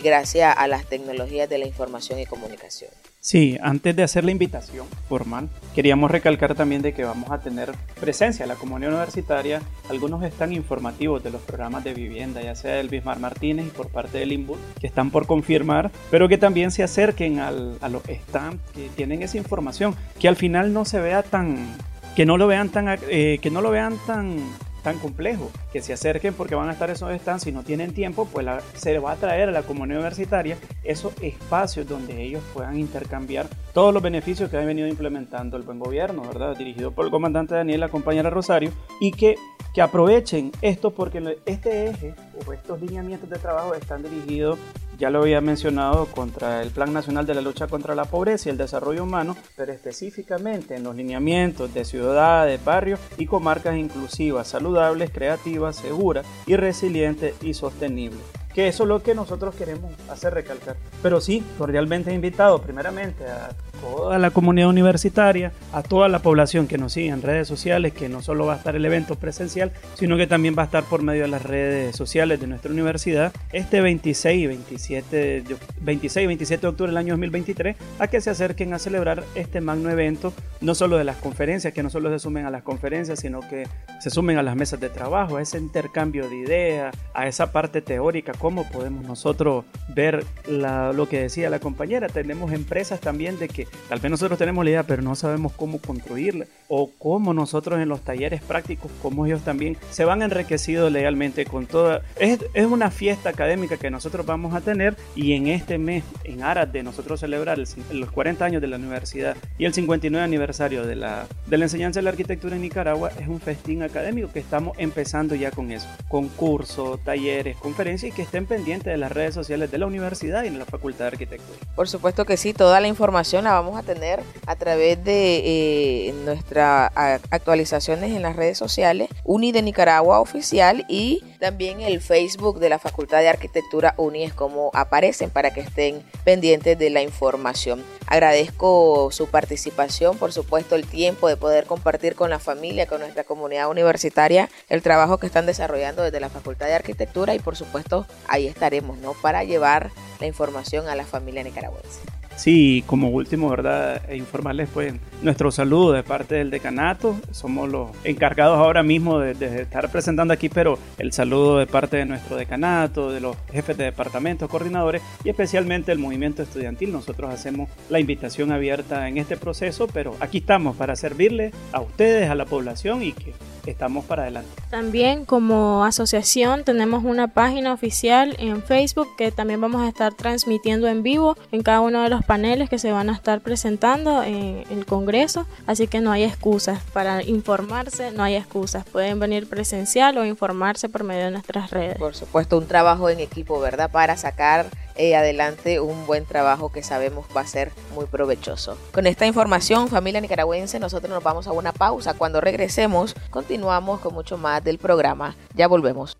gracias 0.02 0.56
a 0.58 0.66
las 0.66 0.84
tecnologías 0.84 1.48
de 1.48 1.58
la 1.58 1.66
información 1.66 2.18
y 2.18 2.26
comunicación. 2.26 2.90
Sí, 3.24 3.56
antes 3.62 3.96
de 3.96 4.02
hacer 4.02 4.22
la 4.22 4.32
invitación 4.32 4.86
formal, 5.08 5.48
queríamos 5.74 6.10
recalcar 6.10 6.54
también 6.54 6.82
de 6.82 6.92
que 6.92 7.04
vamos 7.04 7.30
a 7.30 7.40
tener 7.40 7.72
presencia 7.98 8.42
en 8.42 8.50
la 8.50 8.54
comunidad 8.54 8.90
universitaria. 8.90 9.62
Algunos 9.88 10.22
están 10.24 10.52
informativos 10.52 11.24
de 11.24 11.30
los 11.30 11.40
programas 11.40 11.84
de 11.84 11.94
vivienda, 11.94 12.42
ya 12.42 12.54
sea 12.54 12.74
del 12.74 12.90
Bismar 12.90 13.20
Martínez 13.20 13.68
y 13.68 13.70
por 13.70 13.88
parte 13.88 14.18
del 14.18 14.32
INBUT, 14.32 14.58
que 14.78 14.86
están 14.86 15.10
por 15.10 15.26
confirmar, 15.26 15.90
pero 16.10 16.28
que 16.28 16.36
también 16.36 16.70
se 16.70 16.82
acerquen 16.82 17.38
al, 17.40 17.78
a 17.80 17.88
los 17.88 18.02
stands 18.02 18.60
que 18.74 18.90
tienen 18.94 19.22
esa 19.22 19.38
información, 19.38 19.94
que 20.20 20.28
al 20.28 20.36
final 20.36 20.74
no 20.74 20.84
se 20.84 21.00
vea 21.00 21.22
tan, 21.22 21.78
que 22.14 22.26
no 22.26 22.36
lo 22.36 22.46
vean 22.46 22.68
tan, 22.68 22.88
eh, 23.08 23.38
que 23.40 23.50
no 23.50 23.62
lo 23.62 23.70
vean 23.70 23.96
tan 24.06 24.36
tan 24.84 24.98
complejo, 24.98 25.50
que 25.72 25.82
se 25.82 25.94
acerquen 25.94 26.34
porque 26.34 26.54
van 26.54 26.68
a 26.68 26.72
estar 26.72 26.90
esos 26.90 27.10
stands, 27.20 27.42
si 27.42 27.50
no 27.50 27.64
tienen 27.64 27.92
tiempo, 27.92 28.28
pues 28.30 28.46
se 28.74 28.96
va 28.98 29.12
a 29.12 29.16
traer 29.16 29.48
a 29.48 29.52
la 29.52 29.62
comunidad 29.62 29.98
universitaria 29.98 30.56
esos 30.84 31.12
espacios 31.20 31.88
donde 31.88 32.22
ellos 32.22 32.42
puedan 32.52 32.78
intercambiar 32.78 33.48
todos 33.72 33.92
los 33.92 34.02
beneficios 34.02 34.50
que 34.50 34.58
ha 34.58 34.64
venido 34.64 34.86
implementando 34.86 35.56
el 35.56 35.62
buen 35.62 35.78
gobierno, 35.78 36.22
¿verdad? 36.22 36.56
Dirigido 36.56 36.92
por 36.92 37.06
el 37.06 37.10
comandante 37.10 37.54
Daniel, 37.54 37.80
la 37.80 37.88
compañera 37.88 38.30
Rosario, 38.30 38.70
y 39.00 39.10
que, 39.10 39.36
que 39.74 39.80
aprovechen 39.80 40.52
esto 40.60 40.92
porque 40.92 41.38
este 41.46 41.88
eje 41.88 42.14
o 42.46 42.52
estos 42.52 42.80
lineamientos 42.80 43.28
de 43.30 43.38
trabajo 43.38 43.74
están 43.74 44.02
dirigidos 44.02 44.58
ya 44.98 45.10
lo 45.10 45.22
había 45.22 45.40
mencionado 45.40 46.06
contra 46.06 46.62
el 46.62 46.70
Plan 46.70 46.92
Nacional 46.92 47.26
de 47.26 47.34
la 47.34 47.40
Lucha 47.40 47.66
contra 47.66 47.94
la 47.94 48.04
Pobreza 48.04 48.48
y 48.48 48.52
el 48.52 48.58
Desarrollo 48.58 49.02
Humano, 49.02 49.36
pero 49.56 49.72
específicamente 49.72 50.76
en 50.76 50.84
los 50.84 50.96
lineamientos 50.96 51.72
de 51.74 51.84
ciudades, 51.84 52.64
barrios 52.64 53.00
y 53.18 53.26
comarcas 53.26 53.76
inclusivas, 53.76 54.48
saludables, 54.48 55.10
creativas, 55.10 55.76
seguras 55.76 56.26
y 56.46 56.56
resilientes 56.56 57.34
y 57.42 57.54
sostenibles 57.54 58.20
que 58.54 58.68
eso 58.68 58.84
es 58.84 58.88
lo 58.88 59.02
que 59.02 59.16
nosotros 59.16 59.54
queremos 59.56 59.92
hacer 60.08 60.32
recalcar. 60.32 60.76
Pero 61.02 61.20
sí, 61.20 61.42
cordialmente 61.58 62.14
invitado 62.14 62.62
primeramente 62.62 63.26
a 63.26 63.50
toda 63.80 64.18
la 64.18 64.30
comunidad 64.30 64.68
universitaria, 64.68 65.52
a 65.72 65.82
toda 65.82 66.08
la 66.08 66.20
población 66.20 66.66
que 66.66 66.78
nos 66.78 66.92
sigue 66.92 67.08
en 67.08 67.22
redes 67.22 67.48
sociales, 67.48 67.92
que 67.92 68.08
no 68.08 68.22
solo 68.22 68.46
va 68.46 68.54
a 68.54 68.56
estar 68.56 68.76
el 68.76 68.84
evento 68.84 69.16
presencial, 69.16 69.72
sino 69.94 70.16
que 70.16 70.26
también 70.26 70.54
va 70.56 70.62
a 70.62 70.66
estar 70.66 70.84
por 70.84 71.02
medio 71.02 71.22
de 71.22 71.28
las 71.28 71.42
redes 71.42 71.96
sociales 71.96 72.40
de 72.40 72.46
nuestra 72.46 72.72
universidad 72.72 73.32
este 73.52 73.80
26 73.80 74.42
y 74.42 74.46
27, 74.46 75.44
26 75.80 76.26
27 76.26 76.60
de 76.60 76.68
octubre 76.68 76.90
del 76.90 76.96
año 76.98 77.14
2023, 77.14 77.76
a 77.98 78.08
que 78.08 78.20
se 78.20 78.30
acerquen 78.30 78.72
a 78.74 78.78
celebrar 78.78 79.24
este 79.34 79.60
magno 79.60 79.90
evento, 79.90 80.32
no 80.60 80.74
solo 80.74 80.96
de 80.96 81.04
las 81.04 81.16
conferencias, 81.16 81.72
que 81.72 81.82
no 81.82 81.90
solo 81.90 82.10
se 82.10 82.18
sumen 82.18 82.46
a 82.46 82.50
las 82.50 82.62
conferencias, 82.62 83.20
sino 83.20 83.40
que 83.40 83.68
se 84.00 84.10
sumen 84.10 84.38
a 84.38 84.42
las 84.42 84.56
mesas 84.56 84.80
de 84.80 84.90
trabajo, 84.90 85.36
a 85.36 85.42
ese 85.42 85.58
intercambio 85.58 86.28
de 86.28 86.36
ideas, 86.36 86.96
a 87.14 87.26
esa 87.26 87.52
parte 87.52 87.82
teórica, 87.82 88.32
cómo 88.38 88.68
podemos 88.68 89.04
nosotros 89.04 89.64
ver 89.94 90.24
lo 90.48 91.08
que 91.08 91.20
decía 91.20 91.50
la 91.50 91.58
compañera. 91.58 92.08
Tenemos 92.08 92.52
empresas 92.52 93.00
también 93.00 93.38
de 93.38 93.48
que 93.48 93.63
Tal 93.88 94.00
vez 94.00 94.10
nosotros 94.10 94.38
tenemos 94.38 94.64
la 94.64 94.70
idea, 94.70 94.82
pero 94.82 95.02
no 95.02 95.14
sabemos 95.14 95.52
cómo 95.52 95.78
construirla 95.78 96.46
o 96.68 96.90
cómo 96.98 97.34
nosotros 97.34 97.80
en 97.80 97.88
los 97.88 98.00
talleres 98.00 98.42
prácticos, 98.42 98.90
como 99.02 99.26
ellos 99.26 99.42
también 99.42 99.76
se 99.90 100.04
van 100.04 100.22
enriquecidos 100.22 100.90
legalmente 100.90 101.44
con 101.44 101.66
toda... 101.66 102.02
Es, 102.18 102.40
es 102.54 102.66
una 102.66 102.90
fiesta 102.90 103.30
académica 103.30 103.76
que 103.76 103.90
nosotros 103.90 104.26
vamos 104.26 104.54
a 104.54 104.60
tener 104.60 104.96
y 105.14 105.34
en 105.34 105.48
este 105.48 105.78
mes, 105.78 106.04
en 106.24 106.42
aras 106.42 106.72
de 106.72 106.82
nosotros 106.82 107.20
celebrar 107.20 107.58
los 107.58 108.10
40 108.10 108.44
años 108.44 108.62
de 108.62 108.68
la 108.68 108.76
universidad 108.76 109.36
y 109.58 109.64
el 109.64 109.74
59 109.74 110.24
aniversario 110.24 110.86
de 110.86 110.96
la, 110.96 111.26
de 111.46 111.58
la 111.58 111.64
enseñanza 111.64 112.00
de 112.00 112.04
la 112.04 112.10
arquitectura 112.10 112.56
en 112.56 112.62
Nicaragua, 112.62 113.10
es 113.20 113.28
un 113.28 113.40
festín 113.40 113.82
académico 113.82 114.32
que 114.32 114.40
estamos 114.40 114.76
empezando 114.78 115.34
ya 115.34 115.50
con 115.50 115.70
eso. 115.70 115.88
Concursos, 116.08 117.02
talleres, 117.04 117.56
conferencias 117.56 118.12
y 118.12 118.14
que 118.14 118.22
estén 118.22 118.46
pendientes 118.46 118.92
de 118.92 118.98
las 118.98 119.12
redes 119.12 119.34
sociales 119.34 119.70
de 119.70 119.78
la 119.78 119.86
universidad 119.86 120.44
y 120.44 120.50
de 120.50 120.58
la 120.58 120.64
Facultad 120.64 121.04
de 121.06 121.08
Arquitectura. 121.08 121.58
Por 121.74 121.88
supuesto 121.88 122.24
que 122.24 122.36
sí, 122.36 122.52
toda 122.52 122.80
la 122.80 122.88
información 122.88 123.46
vamos 123.54 123.78
a 123.78 123.82
tener 123.82 124.20
a 124.46 124.56
través 124.56 125.02
de 125.04 126.08
eh, 126.08 126.14
nuestras 126.24 126.90
actualizaciones 127.30 128.12
en 128.12 128.22
las 128.22 128.36
redes 128.36 128.58
sociales, 128.58 129.08
Uni 129.24 129.52
de 129.52 129.62
Nicaragua 129.62 130.20
Oficial 130.20 130.84
y 130.88 131.22
también 131.40 131.80
el 131.80 132.00
Facebook 132.00 132.58
de 132.58 132.68
la 132.68 132.78
Facultad 132.78 133.20
de 133.20 133.28
Arquitectura 133.28 133.94
Uni 133.96 134.24
es 134.24 134.34
como 134.34 134.70
aparecen 134.74 135.30
para 135.30 135.52
que 135.52 135.60
estén 135.60 136.02
pendientes 136.24 136.78
de 136.78 136.90
la 136.90 137.02
información. 137.02 137.84
Agradezco 138.06 139.10
su 139.12 139.28
participación, 139.28 140.18
por 140.18 140.32
supuesto 140.32 140.74
el 140.74 140.86
tiempo 140.86 141.28
de 141.28 141.36
poder 141.36 141.66
compartir 141.66 142.14
con 142.14 142.30
la 142.30 142.38
familia, 142.38 142.86
con 142.86 143.00
nuestra 143.00 143.24
comunidad 143.24 143.70
universitaria, 143.70 144.48
el 144.68 144.82
trabajo 144.82 145.18
que 145.18 145.26
están 145.26 145.46
desarrollando 145.46 146.02
desde 146.02 146.20
la 146.20 146.30
Facultad 146.30 146.66
de 146.66 146.74
Arquitectura 146.74 147.34
y 147.34 147.38
por 147.38 147.56
supuesto 147.56 148.06
ahí 148.26 148.46
estaremos, 148.46 148.98
¿no? 148.98 149.12
Para 149.14 149.44
llevar 149.44 149.90
la 150.20 150.26
información 150.26 150.88
a 150.88 150.94
la 150.94 151.04
familia 151.04 151.42
nicaragüense. 151.42 152.00
Sí, 152.36 152.82
como 152.86 153.08
último, 153.10 153.48
¿verdad? 153.48 154.02
E 154.08 154.16
informarles 154.16 154.68
pues 154.72 154.94
nuestro 155.22 155.50
saludo 155.50 155.92
de 155.92 156.02
parte 156.02 156.34
del 156.34 156.50
decanato. 156.50 157.16
Somos 157.30 157.68
los 157.70 157.90
encargados 158.02 158.58
ahora 158.58 158.82
mismo 158.82 159.20
de, 159.20 159.62
estar 159.62 159.90
presentando 159.90 160.34
aquí, 160.34 160.48
pero 160.48 160.78
el 160.98 161.12
saludo 161.12 161.58
de 161.58 161.66
parte 161.66 161.96
de 161.96 162.06
nuestro 162.06 162.36
decanato, 162.36 163.12
de 163.12 163.20
los 163.20 163.36
jefes 163.52 163.76
de 163.76 163.84
departamentos, 163.84 164.50
coordinadores 164.50 165.00
y 165.22 165.30
especialmente 165.30 165.92
el 165.92 165.98
movimiento 165.98 166.42
estudiantil. 166.42 166.92
Nosotros 166.92 167.32
hacemos 167.32 167.70
la 167.88 168.00
invitación 168.00 168.50
abierta 168.52 169.08
en 169.08 169.18
este 169.18 169.36
proceso, 169.36 169.86
pero 169.86 170.16
aquí 170.20 170.38
estamos 170.38 170.76
para 170.76 170.96
servirle 170.96 171.52
a 171.72 171.80
ustedes, 171.80 172.28
a 172.28 172.34
la 172.34 172.46
población 172.46 173.02
y 173.02 173.12
que 173.12 173.32
estamos 173.70 174.04
para 174.04 174.22
adelante. 174.22 174.50
También 174.70 175.24
como 175.24 175.84
asociación 175.84 176.64
tenemos 176.64 177.04
una 177.04 177.28
página 177.28 177.72
oficial 177.72 178.36
en 178.38 178.62
Facebook 178.62 179.08
que 179.16 179.32
también 179.32 179.60
vamos 179.60 179.82
a 179.82 179.88
estar 179.88 180.14
transmitiendo 180.14 180.88
en 180.88 181.02
vivo 181.02 181.36
en 181.52 181.62
cada 181.62 181.80
uno 181.80 182.02
de 182.02 182.08
los 182.08 182.24
paneles 182.24 182.68
que 182.68 182.78
se 182.78 182.92
van 182.92 183.10
a 183.10 183.12
estar 183.14 183.40
presentando 183.40 184.22
en 184.22 184.64
el 184.70 184.86
Congreso, 184.86 185.46
así 185.66 185.86
que 185.86 186.00
no 186.00 186.12
hay 186.12 186.24
excusas 186.24 186.80
para 186.92 187.22
informarse, 187.22 188.10
no 188.12 188.22
hay 188.22 188.36
excusas, 188.36 188.84
pueden 188.84 189.18
venir 189.18 189.48
presencial 189.48 190.16
o 190.18 190.24
informarse 190.24 190.88
por 190.88 191.04
medio 191.04 191.24
de 191.24 191.30
nuestras 191.30 191.70
redes. 191.70 191.98
Por 191.98 192.14
supuesto, 192.14 192.58
un 192.58 192.66
trabajo 192.66 193.08
en 193.08 193.20
equipo, 193.20 193.60
¿verdad? 193.60 193.90
Para 193.90 194.16
sacar 194.16 194.66
eh, 194.96 195.16
adelante 195.16 195.80
un 195.80 196.06
buen 196.06 196.24
trabajo 196.24 196.70
que 196.70 196.82
sabemos 196.82 197.26
va 197.36 197.42
a 197.42 197.46
ser 197.46 197.72
muy 197.94 198.06
provechoso. 198.06 198.76
Con 198.92 199.06
esta 199.06 199.26
información, 199.26 199.88
familia 199.88 200.20
nicaragüense, 200.20 200.78
nosotros 200.78 201.10
nos 201.10 201.22
vamos 201.22 201.46
a 201.46 201.52
una 201.52 201.72
pausa. 201.72 202.14
Cuando 202.14 202.40
regresemos, 202.40 203.14
continuamos 203.30 204.00
con 204.00 204.14
mucho 204.14 204.38
más 204.38 204.62
del 204.62 204.78
programa. 204.78 205.36
Ya 205.54 205.68
volvemos. 205.68 206.16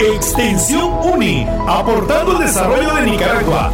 Extensión 0.00 0.92
UNI, 1.04 1.46
aportando 1.66 2.32
el 2.32 2.38
desarrollo 2.46 2.94
de 2.96 3.02
Nicaragua. 3.02 3.72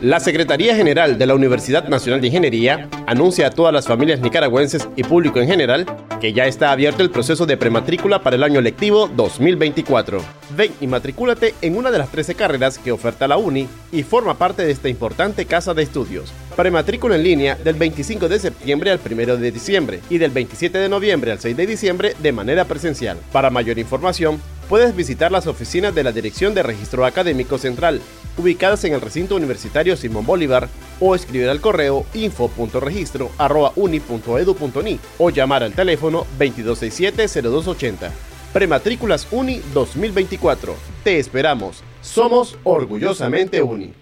La 0.00 0.18
Secretaría 0.18 0.74
General 0.74 1.18
de 1.18 1.26
la 1.26 1.34
Universidad 1.34 1.86
Nacional 1.86 2.22
de 2.22 2.28
Ingeniería 2.28 2.88
anuncia 3.06 3.46
a 3.46 3.50
todas 3.50 3.70
las 3.70 3.86
familias 3.86 4.20
nicaragüenses 4.20 4.88
y 4.96 5.02
público 5.02 5.40
en 5.40 5.46
general 5.46 5.84
que 6.22 6.32
ya 6.32 6.46
está 6.46 6.72
abierto 6.72 7.02
el 7.02 7.10
proceso 7.10 7.44
de 7.44 7.58
prematrícula 7.58 8.22
para 8.22 8.36
el 8.36 8.42
año 8.42 8.62
lectivo 8.62 9.08
2024. 9.08 10.22
Ven 10.56 10.72
y 10.80 10.86
matricúlate 10.86 11.54
en 11.60 11.76
una 11.76 11.90
de 11.90 11.98
las 11.98 12.10
13 12.10 12.34
carreras 12.34 12.78
que 12.78 12.92
oferta 12.92 13.28
la 13.28 13.36
UNI 13.36 13.68
y 13.92 14.02
forma 14.02 14.38
parte 14.38 14.64
de 14.64 14.72
esta 14.72 14.88
importante 14.88 15.44
casa 15.44 15.74
de 15.74 15.82
estudios. 15.82 16.32
Prematrícula 16.56 17.16
en 17.16 17.22
línea 17.22 17.56
del 17.56 17.74
25 17.74 18.26
de 18.26 18.38
septiembre 18.38 18.92
al 18.92 19.00
1 19.04 19.36
de 19.36 19.52
diciembre 19.52 20.00
y 20.08 20.16
del 20.16 20.30
27 20.30 20.78
de 20.78 20.88
noviembre 20.88 21.30
al 21.30 21.40
6 21.40 21.54
de 21.54 21.66
diciembre 21.66 22.16
de 22.18 22.32
manera 22.32 22.64
presencial. 22.64 23.18
Para 23.32 23.50
mayor 23.50 23.78
información, 23.78 24.40
puedes 24.70 24.94
visitar 24.94 25.32
las 25.32 25.46
oficinas 25.46 25.94
de 25.94 26.04
la 26.04 26.12
Dirección 26.12 26.54
de 26.54 26.62
Registro 26.62 27.04
Académico 27.04 27.58
Central, 27.58 28.00
ubicadas 28.36 28.84
en 28.84 28.94
el 28.94 29.00
recinto 29.00 29.36
universitario 29.36 29.96
Simón 29.96 30.26
Bolívar, 30.26 30.68
o 31.00 31.14
escribir 31.14 31.48
al 31.48 31.60
correo 31.60 32.04
info.registro.uni.edu.ni 32.14 34.98
o 35.18 35.30
llamar 35.30 35.62
al 35.62 35.72
teléfono 35.72 36.26
2267-0280. 36.38 38.10
Prematrículas 38.52 39.28
Uni 39.30 39.62
2024. 39.72 40.74
Te 41.04 41.18
esperamos. 41.18 41.82
Somos 42.00 42.58
orgullosamente 42.64 43.62
Uni. 43.62 43.92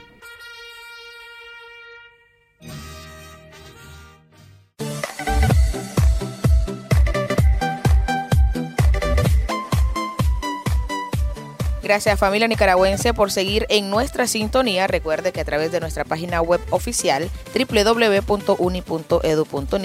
Gracias 11.89 12.21
familia 12.21 12.47
nicaragüense 12.49 13.15
por 13.15 13.33
seguir 13.33 13.65
en 13.71 13.89
nuestra 13.89 14.27
sintonía. 14.27 14.87
Recuerde 14.87 15.33
que 15.33 15.41
a 15.41 15.45
través 15.47 15.73
de 15.73 15.81
nuestra 15.81 16.05
página 16.05 16.43
web 16.43 16.61
oficial 16.69 17.31
www.uni.edu.ni 17.55 18.33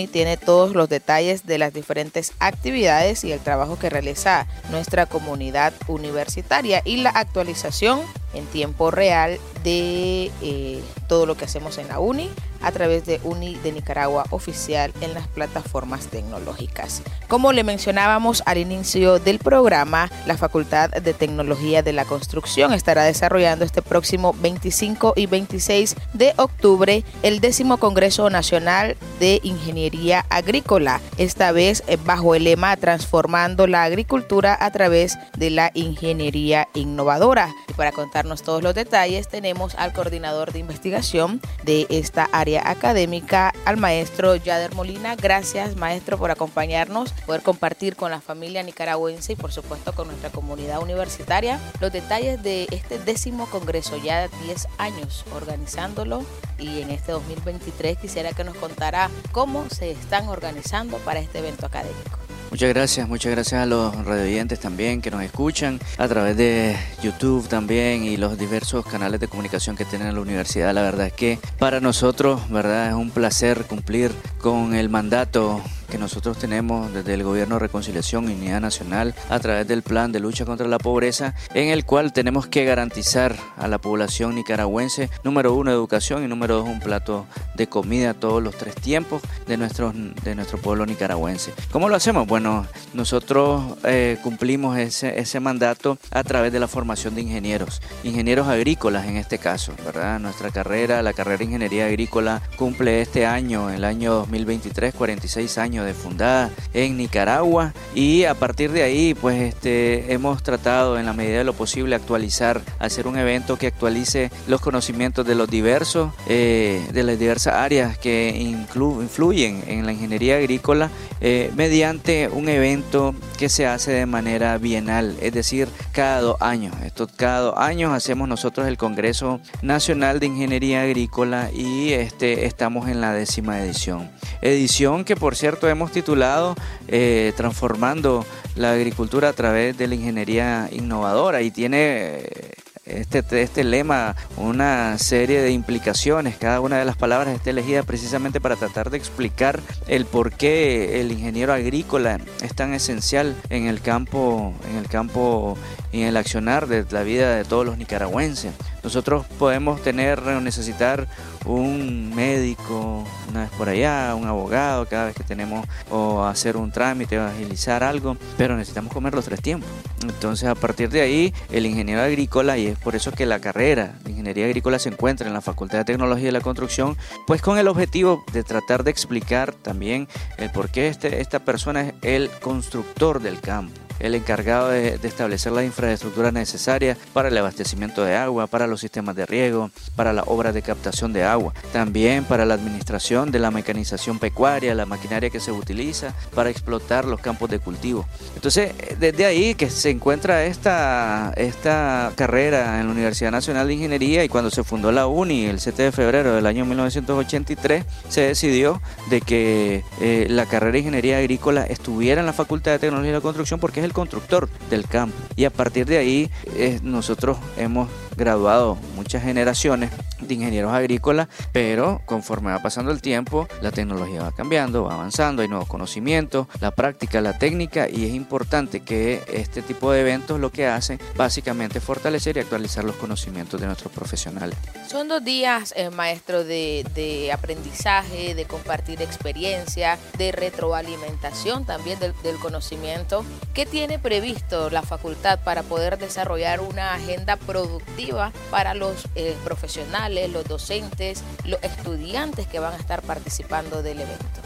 tiene 0.08 0.36
todos 0.36 0.74
los 0.74 0.90
detalles 0.90 1.46
de 1.46 1.58
las 1.58 1.74
diferentes 1.74 2.34
actividades 2.40 3.24
y 3.24 3.32
el 3.32 3.40
trabajo 3.40 3.80
que 3.80 3.90
realiza 3.90 4.48
nuestra 4.70 5.06
comunidad 5.06 5.72
universitaria 5.88 6.82
y 6.84 6.98
la 6.98 7.12
actualización 7.12 8.02
en 8.34 8.46
tiempo 8.46 8.92
real 8.92 9.40
de 9.64 10.32
eh, 10.42 10.84
todo 11.08 11.26
lo 11.26 11.36
que 11.36 11.46
hacemos 11.46 11.78
en 11.78 11.88
la 11.88 12.00
uni 12.00 12.30
a 12.64 12.72
través 12.72 13.06
de 13.06 13.20
Uni 13.24 13.56
de 13.56 13.72
Nicaragua 13.72 14.26
oficial 14.32 14.92
en 15.02 15.14
las 15.14 15.28
plataformas 15.28 16.08
tecnológicas. 16.08 17.04
Como 17.28 17.52
le 17.52 17.64
mencionábamos 17.64 18.42
al 18.46 18.58
inicio 18.58 19.20
del 19.20 19.38
programa, 19.40 20.10
la 20.26 20.38
Facultad 20.38 20.90
de 20.90 21.14
Tecnología 21.14 21.84
de 21.84 21.94
la 21.94 22.06
Construcción 22.06 22.74
estará 22.74 23.04
desarrollando 23.04 23.66
este 23.66 23.82
próximo 23.82 24.34
25 24.40 25.14
y 25.16 25.26
26 25.26 25.96
de 26.14 26.34
octubre 26.38 27.04
el 27.22 27.42
décimo 27.42 27.78
Congreso 27.78 28.30
Nacional 28.30 28.96
de 29.20 29.40
Ingeniería 29.44 30.26
Agrícola, 30.30 31.02
esta 31.18 31.52
vez 31.52 31.84
bajo 32.06 32.34
el 32.34 32.46
lema 32.46 32.78
Transformando 32.78 33.68
la 33.68 33.84
Agricultura 33.84 34.58
a 34.60 34.72
través 34.72 35.18
de 35.38 35.50
la 35.50 35.72
Ingeniería 35.74 36.70
Innovadora. 36.74 37.50
Para 37.76 37.92
contarnos 38.24 38.44
todos 38.44 38.64
los 38.64 38.74
detalles 38.74 39.28
tenemos 39.28 39.76
al 39.76 39.92
coordinador 39.92 40.54
de 40.54 40.60
investigación 40.60 41.42
de 41.64 41.86
esta 41.90 42.30
área 42.32 42.70
académica, 42.70 43.54
al 43.66 43.76
maestro 43.76 44.38
Yader 44.38 44.74
Molina. 44.76 45.16
Gracias, 45.16 45.76
maestro, 45.76 46.18
por 46.18 46.32
acompañarnos, 46.32 47.12
poder 47.26 47.42
compartir 47.42 47.98
con 47.98 48.12
la 48.12 48.22
familia 48.22 48.64
nicaragüense 48.64 49.34
y, 49.34 49.36
por 49.36 49.52
supuesto, 49.52 49.94
con 49.94 50.08
nuestra 50.08 50.30
comunidad 50.30 50.82
universitaria 50.82 51.60
los 51.82 51.92
detalles 51.92 52.42
de 52.42 52.68
este 52.72 52.98
décimo 52.98 53.46
congreso, 53.48 53.98
ya 53.98 54.30
10 54.30 54.68
años 54.78 55.26
organizándolo. 55.36 56.24
Y 56.58 56.82
en 56.82 56.92
este 56.92 57.12
2023 57.12 57.98
quisiera 57.98 58.32
que 58.32 58.46
nos 58.46 58.56
contara 58.56 59.10
cómo 59.34 59.70
se 59.70 59.92
están 59.92 60.30
organizando 60.30 60.98
para 61.00 61.20
este 61.20 61.40
evento 61.40 61.66
académico. 61.66 62.23
Muchas 62.54 62.70
gracias, 62.70 63.10
muchas 63.10 63.32
gracias 63.32 63.64
a 63.64 63.66
los 63.66 64.06
radioyentes 64.06 64.60
también 64.60 65.02
que 65.02 65.10
nos 65.10 65.24
escuchan 65.24 65.80
a 65.98 66.08
través 66.08 66.38
de 66.38 66.78
YouTube 67.02 67.48
también 67.48 68.04
y 68.04 68.16
los 68.16 68.38
diversos 68.38 68.86
canales 68.86 69.20
de 69.20 69.28
comunicación 69.28 69.76
que 69.76 69.86
tiene 69.86 70.14
la 70.14 70.20
universidad. 70.20 70.72
La 70.72 70.84
verdad 70.84 71.08
es 71.08 71.14
que 71.14 71.40
para 71.58 71.80
nosotros, 71.80 72.48
verdad, 72.52 72.90
es 72.90 72.94
un 72.94 73.10
placer 73.10 73.64
cumplir 73.64 74.12
con 74.38 74.76
el 74.76 74.88
mandato 74.88 75.64
que 75.94 76.00
nosotros 76.00 76.40
tenemos 76.40 76.92
desde 76.92 77.14
el 77.14 77.22
Gobierno 77.22 77.54
de 77.54 77.60
Reconciliación 77.60 78.28
y 78.28 78.34
Unidad 78.34 78.62
Nacional 78.62 79.14
a 79.30 79.38
través 79.38 79.68
del 79.68 79.84
Plan 79.84 80.12
de 80.12 80.20
Lucha 80.20 80.44
contra 80.44 80.68
la 80.68 80.80
Pobreza, 80.80 81.36
en 81.54 81.70
el 81.70 81.86
cual 81.86 82.14
tenemos 82.14 82.48
que 82.48 82.66
garantizar 82.66 83.36
a 83.58 83.68
la 83.68 83.78
población 83.78 84.34
nicaragüense, 84.34 85.12
número 85.24 85.54
uno, 85.54 85.70
educación 85.70 86.24
y 86.24 86.28
número 86.28 86.56
dos, 86.56 86.68
un 86.68 86.80
plato 86.80 87.28
de 87.54 87.68
comida 87.68 88.16
todos 88.16 88.42
los 88.42 88.58
tres 88.58 88.74
tiempos 88.74 89.22
de, 89.46 89.56
nuestro 89.56 89.94
de 89.94 90.34
nuestro 90.34 90.58
pueblo 90.58 90.88
nicaragüense. 90.88 91.54
¿Cómo 91.72 91.90
lo 91.90 91.96
hacemos? 91.96 92.26
Bueno, 92.26 92.66
nosotros 92.96 93.78
eh, 93.84 94.18
cumplimos 94.24 94.80
ese, 94.80 95.20
ese 95.20 95.40
mandato 95.40 96.00
a 96.10 96.24
través 96.24 96.52
de 96.52 96.60
la 96.60 96.68
formación 96.68 97.14
de 97.14 97.22
ingenieros, 97.22 97.84
ingenieros 98.04 98.48
agrícolas 98.48 99.06
en 99.06 99.18
este 99.18 99.38
caso, 99.38 99.74
¿verdad? 99.86 100.20
Nuestra 100.20 100.50
carrera, 100.50 101.04
la 101.04 101.14
carrera 101.14 101.38
de 101.38 101.44
Ingeniería 101.44 101.86
Agrícola, 101.86 102.42
cumple 102.58 103.00
este 103.04 103.28
año, 103.28 103.70
el 103.70 103.84
año 103.84 104.16
2023, 104.16 104.96
46 104.96 105.60
años 105.60 105.83
de 105.84 105.94
fundada 105.94 106.50
en 106.74 106.98
Nicaragua 106.98 107.74
y 107.96 108.24
a 108.24 108.34
partir 108.34 108.72
de 108.72 108.84
ahí 108.84 109.14
pues 109.14 109.42
este, 109.42 110.14
hemos 110.14 110.44
tratado 110.44 110.98
en 110.98 111.06
la 111.06 111.14
medida 111.14 111.40
de 111.40 111.44
lo 111.44 111.54
posible 111.54 111.96
actualizar, 111.96 112.62
hacer 112.80 113.08
un 113.08 113.18
evento 113.18 113.58
que 113.58 113.68
actualice 113.68 114.32
los 114.48 114.62
conocimientos 114.62 115.26
de 115.26 115.36
los 115.36 115.50
diversos, 115.50 116.12
eh, 116.28 116.86
de 116.92 117.04
las 117.04 117.20
diversas 117.20 117.56
áreas 117.56 117.98
que 117.98 118.36
influyen 118.38 119.64
en 119.68 119.86
la 119.86 119.94
ingeniería 119.94 120.38
agrícola 120.38 120.90
eh, 121.22 121.52
mediante 121.56 122.28
un 122.30 122.50
evento 122.50 123.16
que 123.38 123.50
se 123.50 123.66
hace 123.66 123.92
de 123.92 124.06
manera 124.06 124.58
bienal, 124.58 125.16
es 125.22 125.34
decir, 125.34 125.68
cada 125.92 126.22
dos 126.22 126.38
años. 126.42 126.76
Esto, 126.84 127.08
cada 127.16 127.40
dos 127.40 127.58
años 127.58 127.94
hacemos 127.94 128.28
nosotros 128.28 128.68
el 128.68 128.78
Congreso 128.78 129.40
Nacional 129.62 130.20
de 130.20 130.28
Ingeniería 130.28 130.82
Agrícola 130.82 131.50
y 131.54 131.94
este, 131.94 132.46
estamos 132.46 132.90
en 132.90 133.02
la 133.02 133.14
décima 133.14 133.62
edición. 133.62 134.10
Edición 134.42 135.06
que 135.06 135.16
por 135.16 135.36
cierto 135.36 135.70
hemos 135.74 135.92
titulado 135.92 136.56
eh, 136.88 137.34
Transformando 137.36 138.26
la 138.56 138.72
agricultura 138.72 139.30
a 139.30 139.34
través 139.34 139.78
de 139.78 139.88
la 139.88 139.96
ingeniería 139.96 140.70
innovadora 140.72 141.42
y 141.42 141.52
tiene 141.52 142.20
eh, 142.20 142.54
este, 142.86 143.42
este 143.42 143.64
lema 143.64 144.16
una 144.38 144.98
serie 144.98 145.42
de 145.42 145.52
implicaciones. 145.52 146.38
Cada 146.38 146.60
una 146.60 146.78
de 146.78 146.86
las 146.86 146.98
palabras 146.98 147.36
está 147.36 147.50
elegida 147.50 147.84
precisamente 147.84 148.42
para 148.42 148.56
tratar 148.56 148.90
de 148.90 148.98
explicar 148.98 149.62
el 149.88 150.06
por 150.06 150.34
qué 150.34 151.00
el 151.02 151.12
ingeniero 151.12 151.54
agrícola 151.54 152.20
es 152.42 152.54
tan 152.54 152.74
esencial 152.74 153.36
en 153.50 153.68
el 153.68 153.82
campo, 153.82 154.54
en 154.70 154.78
el 154.78 154.88
campo 154.88 155.58
en 155.94 156.08
el 156.08 156.18
accionar 156.18 156.68
de 156.68 156.86
la 156.90 157.04
vida 157.04 157.36
de 157.36 157.46
todos 157.46 157.66
los 157.66 157.78
nicaragüenses. 157.78 158.52
Nosotros 158.84 159.26
podemos 159.40 159.82
tener 159.82 160.20
o 160.20 160.42
necesitar 160.42 161.08
un 161.46 162.14
médico 162.14 163.06
una 163.30 163.42
vez 163.42 163.50
por 163.52 163.70
allá, 163.70 164.14
un 164.16 164.28
abogado 164.28 164.86
cada 164.88 165.06
vez 165.06 165.16
que 165.16 165.24
tenemos 165.24 165.66
o 165.90 166.24
hacer 166.24 166.58
un 166.58 166.72
trámite 166.72 167.18
o 167.20 167.24
agilizar 167.24 167.84
algo, 167.84 168.18
pero 168.38 168.58
necesitamos 168.58 168.92
comer 168.92 169.14
los 169.14 169.26
tres 169.26 169.42
tiempos. 169.42 169.70
Entonces 170.02 170.50
a 170.50 170.56
partir 170.56 170.90
de 170.90 171.02
ahí 171.02 171.34
el 171.52 171.66
ingeniero 171.66 172.02
agrícola, 172.02 172.58
y 172.58 172.68
es 172.68 172.78
por 172.78 172.96
eso 172.96 173.12
que 173.12 173.26
la 173.26 173.40
carrera 173.40 173.96
de 174.04 174.12
ingeniería 174.12 174.46
agrícola 174.46 174.80
se 174.80 174.90
encuentra 174.90 175.28
en 175.28 175.34
la 175.34 175.42
Facultad 175.42 175.80
de 175.80 175.86
Tecnología 175.86 176.26
de 176.26 176.32
la 176.34 176.42
Construcción, 176.42 176.98
pues 177.26 177.42
con 177.42 177.58
el 177.58 177.68
objetivo 177.68 178.24
de 178.34 178.44
tratar 178.44 178.84
de 178.84 178.92
explicar 178.92 179.54
también 179.54 180.08
el 180.38 180.50
por 180.50 180.70
qué 180.70 180.88
este, 180.88 181.22
esta 181.22 181.40
persona 181.40 181.82
es 181.82 181.94
el 182.02 182.30
constructor 182.42 183.22
del 183.22 183.40
campo 183.40 183.83
el 184.04 184.16
encargado 184.16 184.70
de, 184.70 185.00
establecer 185.04 185.54
las 185.54 185.64
infraestructuras 185.64 186.34
necesarias 186.34 186.98
para 187.14 187.30
el 187.30 187.38
abastecimiento 187.38 188.04
de 188.04 188.16
agua, 188.16 188.48
para 188.48 188.68
los 188.68 188.82
sistemas 188.82 189.16
de 189.16 189.26
riego, 189.26 189.72
para 189.96 190.12
las 190.12 190.26
obras 190.28 190.54
de 190.54 190.62
captación 190.62 191.14
de 191.14 191.24
agua, 191.24 191.54
también 191.72 192.26
para 192.26 192.46
la 192.46 192.54
administración 192.54 193.32
de 193.32 193.40
la 193.40 193.50
mecanización 193.50 194.20
pecuaria, 194.20 194.76
la 194.76 194.86
maquinaria 194.86 195.30
que 195.30 195.40
se 195.40 195.54
utiliza 195.54 196.14
para 196.36 196.50
explotar 196.50 197.06
los 197.06 197.22
campos 197.22 197.50
de 197.50 197.60
cultivo. 197.60 198.06
Entonces, 198.36 198.74
desde 199.00 199.26
ahí 199.26 199.56
que 199.56 199.70
se 199.70 199.90
encuentra 199.90 200.46
esta, 200.46 201.34
esta 201.38 202.12
carrera 202.16 202.82
en 202.82 202.88
la 202.88 202.92
Universidad 202.92 203.32
Nacional 203.32 203.68
de 203.68 203.76
Ingeniería 203.76 204.26
y 204.26 204.30
cuando 204.30 204.52
se 204.52 204.66
fundó 204.66 204.92
la 204.92 205.08
UNI 205.08 205.46
el 205.46 205.62
7 205.62 205.82
de 205.82 205.92
febrero 205.94 206.36
del 206.36 206.46
año 206.46 206.66
1983, 206.66 207.86
se 208.10 208.22
decidió 208.22 208.82
de 209.10 209.22
que 209.22 209.84
eh, 210.02 210.28
la 210.30 210.46
carrera 210.46 210.74
de 210.74 210.80
Ingeniería 210.80 211.20
Agrícola 211.20 211.64
estuviera 211.64 212.20
en 212.20 212.26
la 212.26 212.34
Facultad 212.34 212.74
de 212.74 212.80
Tecnología 212.80 213.12
y 213.12 213.14
la 213.14 213.22
Construcción 213.22 213.62
porque 213.62 213.80
es 213.80 213.86
el 213.86 213.93
constructor 213.94 214.50
del 214.70 214.86
campo. 214.88 215.16
Y 215.36 215.46
a 215.46 215.50
partir 215.50 215.86
de 215.86 215.98
ahí 215.98 216.30
eh, 216.56 216.80
nosotros 216.84 217.38
hemos 217.58 217.90
graduado 218.16 218.78
muchas 218.96 219.24
generaciones 219.24 219.92
de 220.20 220.34
ingenieros 220.34 220.72
agrícolas, 220.74 221.28
pero 221.52 222.02
conforme 222.06 222.52
va 222.52 222.60
pasando 222.60 222.92
el 222.92 223.02
tiempo, 223.02 223.48
la 223.62 223.72
tecnología 223.72 224.24
va 224.24 224.32
cambiando, 224.32 224.84
va 224.84 224.94
avanzando, 224.94 225.42
hay 225.42 225.48
nuevos 225.48 225.68
conocimientos, 225.68 226.48
la 226.62 226.72
práctica, 226.72 227.22
la 227.22 227.38
técnica, 227.38 227.90
y 227.90 228.06
es 228.06 228.14
importante 228.14 228.80
que 228.80 229.22
este 229.28 229.62
tipo 229.62 229.92
de 229.92 230.02
eventos 230.02 230.40
lo 230.40 230.52
que 230.52 230.68
hacen 230.68 231.00
básicamente 231.16 231.80
fortalecer 231.80 232.38
y 232.38 232.42
actualizar 232.42 232.84
los 232.84 232.96
conocimientos 232.96 233.60
de 233.60 233.68
nuestros 233.68 233.92
profesionales. 233.92 234.58
Son 234.88 235.08
dos 235.08 235.24
días, 235.24 235.74
eh, 235.76 235.90
maestro, 235.90 236.44
de, 236.44 236.86
de, 236.96 237.32
aprendizaje, 237.32 238.36
de 238.36 238.46
compartir 238.46 239.02
experiencia, 239.02 239.98
de 240.18 240.32
retroalimentación 240.32 241.66
también 241.66 242.00
del, 242.00 242.14
del 242.24 242.38
conocimiento. 242.38 243.26
¿Qué 243.54 243.66
tiene 243.66 244.00
previsto 244.00 244.70
la 244.70 244.82
facultad 244.82 245.40
para 245.44 245.64
poder 245.64 245.98
desarrollar 245.98 246.62
una 246.62 246.94
agenda 246.94 247.36
productiva 247.36 248.03
para 248.50 248.74
los 248.74 249.08
eh, 249.16 249.36
profesionales, 249.44 250.32
los 250.32 250.46
docentes, 250.46 251.24
los 251.46 251.62
estudiantes 251.64 252.48
que 252.48 252.60
van 252.60 252.74
a 252.74 252.78
estar 252.78 253.02
participando 253.02 253.82
del 253.82 254.02
evento? 254.02 254.42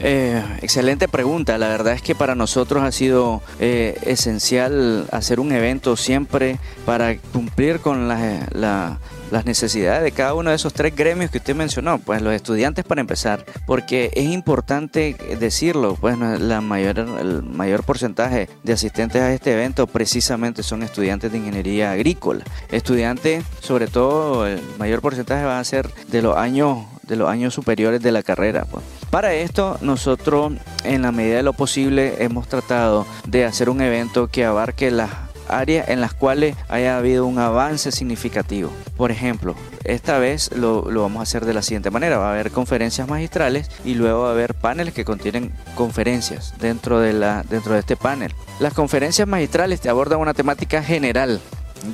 Eh, 0.00 0.42
excelente 0.60 1.08
pregunta. 1.08 1.56
La 1.58 1.68
verdad 1.68 1.94
es 1.94 2.02
que 2.02 2.14
para 2.14 2.34
nosotros 2.34 2.82
ha 2.82 2.92
sido 2.92 3.42
eh, 3.60 3.98
esencial 4.02 5.06
hacer 5.10 5.40
un 5.40 5.52
evento 5.52 5.96
siempre 5.96 6.58
para 6.84 7.16
cumplir 7.18 7.80
con 7.80 8.08
la, 8.08 8.98
las 9.30 9.44
necesidades 9.44 10.02
de 10.02 10.12
cada 10.12 10.34
uno 10.34 10.50
de 10.50 10.56
esos 10.56 10.72
tres 10.72 10.94
gremios 10.94 11.30
que 11.30 11.38
usted 11.38 11.54
mencionó, 11.54 11.98
pues 11.98 12.22
los 12.22 12.34
estudiantes 12.34 12.84
para 12.84 13.00
empezar, 13.00 13.44
porque 13.66 14.10
es 14.14 14.26
importante 14.26 15.16
decirlo, 15.38 15.96
pues 16.00 16.18
la 16.18 16.60
mayor, 16.60 16.98
el 16.98 17.42
mayor 17.42 17.84
porcentaje 17.84 18.48
de 18.62 18.72
asistentes 18.72 19.22
a 19.22 19.32
este 19.32 19.52
evento 19.52 19.86
precisamente 19.86 20.62
son 20.62 20.82
estudiantes 20.82 21.32
de 21.32 21.38
ingeniería 21.38 21.92
agrícola, 21.92 22.44
estudiantes, 22.70 23.44
sobre 23.60 23.86
todo 23.86 24.46
el 24.46 24.60
mayor 24.78 25.00
porcentaje 25.00 25.44
va 25.44 25.58
a 25.58 25.64
ser 25.64 25.88
de 26.08 26.22
los 26.22 26.36
años 26.36 26.78
de 27.06 27.16
los 27.16 27.28
años 27.28 27.54
superiores 27.54 28.02
de 28.02 28.12
la 28.12 28.22
carrera. 28.22 28.64
Pues. 28.64 28.84
Para 29.10 29.32
esto 29.34 29.78
nosotros 29.80 30.54
en 30.84 31.02
la 31.02 31.12
medida 31.12 31.36
de 31.36 31.42
lo 31.42 31.52
posible 31.52 32.16
hemos 32.18 32.48
tratado 32.48 33.06
de 33.26 33.44
hacer 33.44 33.70
un 33.70 33.80
evento 33.80 34.28
que 34.28 34.44
abarque 34.44 34.90
las 34.90 35.10
áreas 35.48 35.88
en 35.88 36.00
las 36.00 36.14
cuales 36.14 36.56
haya 36.68 36.98
habido 36.98 37.26
un 37.26 37.38
avance 37.38 37.92
significativo. 37.92 38.70
Por 38.96 39.10
ejemplo, 39.10 39.54
esta 39.84 40.18
vez 40.18 40.50
lo, 40.52 40.82
vamos 40.82 41.20
a 41.20 41.22
hacer 41.22 41.44
de 41.44 41.54
la 41.54 41.62
siguiente 41.62 41.90
manera. 41.90 42.18
Va 42.18 42.28
a 42.28 42.32
haber 42.32 42.50
conferencias 42.50 43.08
magistrales 43.08 43.70
y 43.84 43.94
luego 43.94 44.22
va 44.22 44.28
a 44.28 44.32
haber 44.32 44.54
paneles 44.54 44.94
que 44.94 45.04
contienen 45.04 45.52
conferencias 45.74 46.54
dentro 46.60 47.00
de, 47.00 47.12
la, 47.12 47.44
dentro 47.48 47.74
de 47.74 47.80
este 47.80 47.96
panel. 47.96 48.32
Las 48.60 48.74
conferencias 48.74 49.28
magistrales 49.28 49.80
te 49.80 49.88
abordan 49.88 50.20
una 50.20 50.34
temática 50.34 50.82
general 50.82 51.40